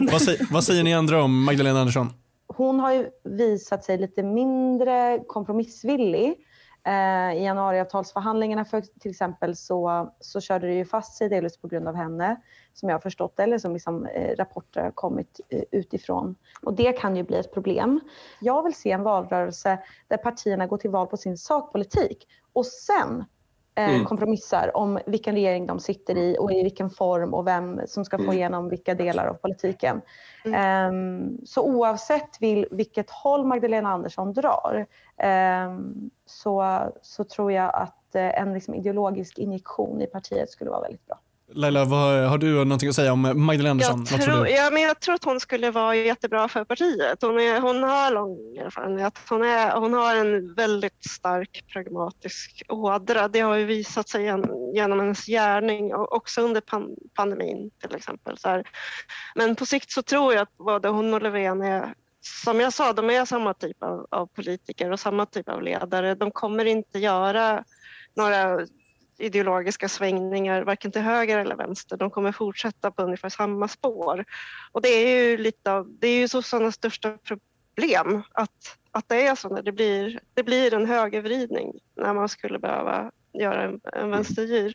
vad, 0.12 0.22
säger, 0.22 0.46
vad 0.50 0.64
säger 0.64 0.82
ni 0.82 0.94
andra 0.94 1.22
om 1.22 1.44
Magdalena 1.44 1.80
Andersson? 1.80 2.12
Hon 2.46 2.80
har 2.80 2.92
ju 2.92 3.10
visat 3.24 3.84
sig 3.84 3.98
lite 3.98 4.22
mindre 4.22 5.24
kompromissvillig. 5.26 6.46
Eh, 6.86 7.32
I 7.36 7.44
januariavtalsförhandlingarna 7.44 8.64
för, 8.64 8.80
till 8.80 9.10
exempel 9.10 9.56
så, 9.56 10.10
så 10.20 10.40
körde 10.40 10.66
det 10.66 10.74
ju 10.74 10.84
fast 10.84 11.16
sig 11.16 11.28
delvis 11.28 11.56
på 11.56 11.68
grund 11.68 11.88
av 11.88 11.94
henne, 11.94 12.40
som 12.72 12.88
jag 12.88 12.94
har 12.94 13.00
förstått 13.00 13.40
eller 13.40 13.58
som 13.58 13.72
liksom, 13.72 14.06
eh, 14.06 14.36
rapporter 14.36 14.82
har 14.82 14.90
kommit 14.90 15.40
eh, 15.48 15.62
utifrån. 15.70 16.36
Och 16.62 16.74
det 16.74 16.92
kan 16.92 17.16
ju 17.16 17.22
bli 17.22 17.36
ett 17.36 17.52
problem. 17.52 18.00
Jag 18.40 18.62
vill 18.62 18.74
se 18.74 18.90
en 18.92 19.02
valrörelse 19.02 19.78
där 20.08 20.16
partierna 20.16 20.66
går 20.66 20.78
till 20.78 20.90
val 20.90 21.06
på 21.06 21.16
sin 21.16 21.38
sakpolitik 21.38 22.28
och 22.52 22.66
sen 22.66 23.24
mm. 23.76 24.04
kompromissar 24.04 24.76
om 24.76 24.98
vilken 25.06 25.34
regering 25.34 25.66
de 25.66 25.80
sitter 25.80 26.16
i 26.16 26.36
och 26.40 26.52
i 26.52 26.62
vilken 26.62 26.90
form 26.90 27.34
och 27.34 27.46
vem 27.46 27.80
som 27.86 28.04
ska 28.04 28.16
få 28.18 28.22
mm. 28.22 28.34
igenom 28.34 28.68
vilka 28.68 28.94
delar 28.94 29.26
av 29.26 29.34
politiken. 29.34 30.00
Mm. 30.44 30.94
Um, 30.94 31.38
så 31.46 31.62
oavsett 31.62 32.40
vil, 32.40 32.66
vilket 32.70 33.10
håll 33.10 33.44
Magdalena 33.44 33.88
Andersson 33.88 34.32
drar 34.32 34.86
um, 35.66 36.10
så, 36.26 36.80
så 37.02 37.24
tror 37.24 37.52
jag 37.52 37.74
att 37.74 38.12
uh, 38.14 38.40
en 38.40 38.54
liksom 38.54 38.74
ideologisk 38.74 39.38
injektion 39.38 40.02
i 40.02 40.06
partiet 40.06 40.50
skulle 40.50 40.70
vara 40.70 40.82
väldigt 40.82 41.06
bra. 41.06 41.18
Laila, 41.48 41.84
vad, 41.84 42.28
har 42.28 42.38
du 42.38 42.64
någonting 42.64 42.88
att 42.88 42.94
säga 42.94 43.12
om 43.12 43.46
Magdalena 43.46 43.70
Andersson? 43.70 44.06
Jag 44.10 44.22
tror, 44.22 44.48
ja, 44.48 44.70
men 44.72 44.82
jag 44.82 45.00
tror 45.00 45.14
att 45.14 45.24
hon 45.24 45.40
skulle 45.40 45.70
vara 45.70 45.96
jättebra 45.96 46.48
för 46.48 46.64
partiet. 46.64 47.22
Hon, 47.22 47.40
är, 47.40 47.60
hon 47.60 47.82
har 47.82 48.10
lång 48.10 48.56
erfarenhet. 48.56 49.18
Hon, 49.28 49.42
är, 49.42 49.80
hon 49.80 49.92
har 49.92 50.16
en 50.16 50.54
väldigt 50.54 51.04
stark 51.10 51.64
pragmatisk 51.72 52.62
ådra. 52.68 53.28
Det 53.28 53.40
har 53.40 53.54
ju 53.56 53.64
visat 53.64 54.08
sig 54.08 54.24
genom 54.74 55.00
hennes 55.00 55.26
gärning 55.26 55.94
också 55.94 56.40
under 56.40 56.60
pan, 56.60 56.96
pandemin 57.14 57.70
till 57.80 57.96
exempel. 57.96 58.36
Men 59.34 59.56
på 59.56 59.66
sikt 59.66 59.90
så 59.90 60.02
tror 60.02 60.34
jag 60.34 60.42
att 60.42 60.56
både 60.56 60.88
hon 60.88 61.14
och 61.14 61.22
Löfven 61.22 61.62
är 61.62 61.94
som 62.20 62.60
jag 62.60 62.72
sa, 62.72 62.92
de 62.92 63.10
är 63.10 63.24
samma 63.24 63.54
typ 63.54 63.82
av, 63.82 64.06
av 64.10 64.26
politiker 64.26 64.90
och 64.90 65.00
samma 65.00 65.26
typ 65.26 65.48
av 65.48 65.62
ledare. 65.62 66.14
De 66.14 66.30
kommer 66.30 66.64
inte 66.64 66.98
göra 66.98 67.64
några 68.16 68.66
ideologiska 69.18 69.88
svängningar, 69.88 70.62
varken 70.62 70.92
till 70.92 71.02
höger 71.02 71.38
eller 71.38 71.56
vänster. 71.56 71.96
De 71.96 72.10
kommer 72.10 72.32
fortsätta 72.32 72.90
på 72.90 73.02
ungefär 73.02 73.28
samma 73.28 73.68
spår. 73.68 74.24
Och 74.72 74.82
det 74.82 74.88
är 74.88 75.24
ju 75.24 75.36
lite 75.36 75.72
av, 75.72 75.96
det 76.00 76.08
är 76.08 76.18
ju 76.18 76.28
sossarnas 76.28 76.74
största 76.74 77.18
problem 77.24 78.22
att, 78.32 78.78
att 78.90 79.08
det 79.08 79.26
är 79.26 79.34
så 79.34 79.48
när 79.48 79.62
det 79.62 79.72
blir, 79.72 80.20
det 80.34 80.42
blir 80.42 80.74
en 80.74 80.86
högervridning 80.86 81.72
när 81.96 82.14
man 82.14 82.28
skulle 82.28 82.58
behöva 82.58 83.10
göra 83.32 83.62
en, 83.62 83.80
en 83.92 84.10
vänstergir. 84.10 84.74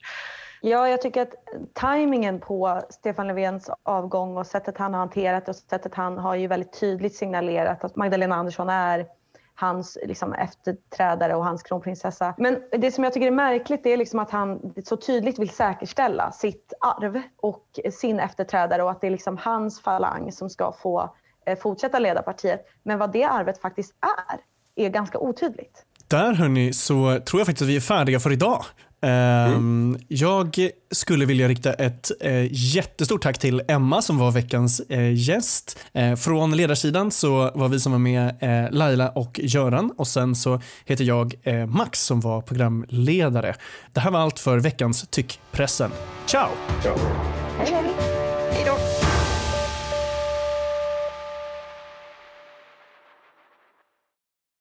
Ja, 0.62 0.89
jag 0.89 1.01
tycker 1.01 1.21
att 1.21 1.34
tajmingen 1.73 2.39
på 2.39 2.82
Stefan 2.89 3.27
Löfvens 3.27 3.69
avgång 3.84 4.38
och 4.38 4.47
sättet 4.47 4.77
han 4.77 4.93
har 4.93 4.99
hanterat 4.99 5.49
och 5.49 5.56
sättet 5.56 5.95
han 5.95 6.17
har 6.17 6.36
ju 6.36 6.47
väldigt 6.47 6.80
tydligt 6.80 7.15
signalerat 7.15 7.84
att 7.84 7.95
Magdalena 7.95 8.36
Andersson 8.36 8.69
är 8.69 9.06
hans 9.55 9.97
liksom, 10.03 10.33
efterträdare 10.33 11.35
och 11.35 11.45
hans 11.45 11.63
kronprinsessa. 11.63 12.33
Men 12.37 12.57
det 12.71 12.91
som 12.91 13.03
jag 13.03 13.13
tycker 13.13 13.27
är 13.27 13.31
märkligt 13.31 13.85
är 13.85 13.97
liksom 13.97 14.19
att 14.19 14.31
han 14.31 14.73
så 14.83 14.97
tydligt 14.97 15.39
vill 15.39 15.49
säkerställa 15.49 16.31
sitt 16.31 16.73
arv 16.81 17.21
och 17.37 17.65
sin 17.91 18.19
efterträdare 18.19 18.83
och 18.83 18.91
att 18.91 19.01
det 19.01 19.07
är 19.07 19.11
liksom 19.11 19.37
hans 19.37 19.81
falang 19.81 20.31
som 20.31 20.49
ska 20.49 20.71
få 20.71 21.15
eh, 21.45 21.57
fortsätta 21.59 21.99
leda 21.99 22.21
partiet. 22.21 22.65
Men 22.83 22.99
vad 22.99 23.11
det 23.11 23.23
arvet 23.23 23.61
faktiskt 23.61 23.93
är, 24.27 24.39
är 24.85 24.89
ganska 24.89 25.19
otydligt. 25.19 25.85
Där 26.07 26.33
hörni 26.33 26.73
så 26.73 27.19
tror 27.25 27.39
jag 27.39 27.47
faktiskt 27.47 27.61
att 27.61 27.67
vi 27.67 27.75
är 27.75 27.81
färdiga 27.81 28.19
för 28.19 28.31
idag. 28.31 28.65
Mm. 29.01 29.97
Jag 30.07 30.69
skulle 30.91 31.25
vilja 31.25 31.47
rikta 31.47 31.73
ett 31.73 32.11
eh, 32.21 32.47
jättestort 32.51 33.23
tack 33.23 33.37
till 33.39 33.61
Emma 33.67 34.01
som 34.01 34.17
var 34.17 34.31
veckans 34.31 34.79
eh, 34.79 35.13
gäst. 35.13 35.79
Eh, 35.93 36.15
från 36.15 36.57
ledarsidan 36.57 37.11
så 37.11 37.51
var 37.55 37.67
vi 37.67 37.79
som 37.79 37.91
var 37.91 37.99
med 37.99 38.35
Laila 38.71 39.09
och 39.09 39.39
Göran 39.43 39.91
och 39.97 40.07
sen 40.07 40.35
så 40.35 40.61
heter 40.85 41.03
jag 41.03 41.35
Max 41.67 42.01
som 42.01 42.19
var 42.19 42.41
programledare. 42.41 43.55
Det 43.93 43.99
här 43.99 44.11
var 44.11 44.19
allt 44.19 44.39
för 44.39 44.59
veckans 44.59 45.07
Tyckpressen. 45.09 45.91
Ciao! 46.25 46.49
Ciao. 46.83 47.90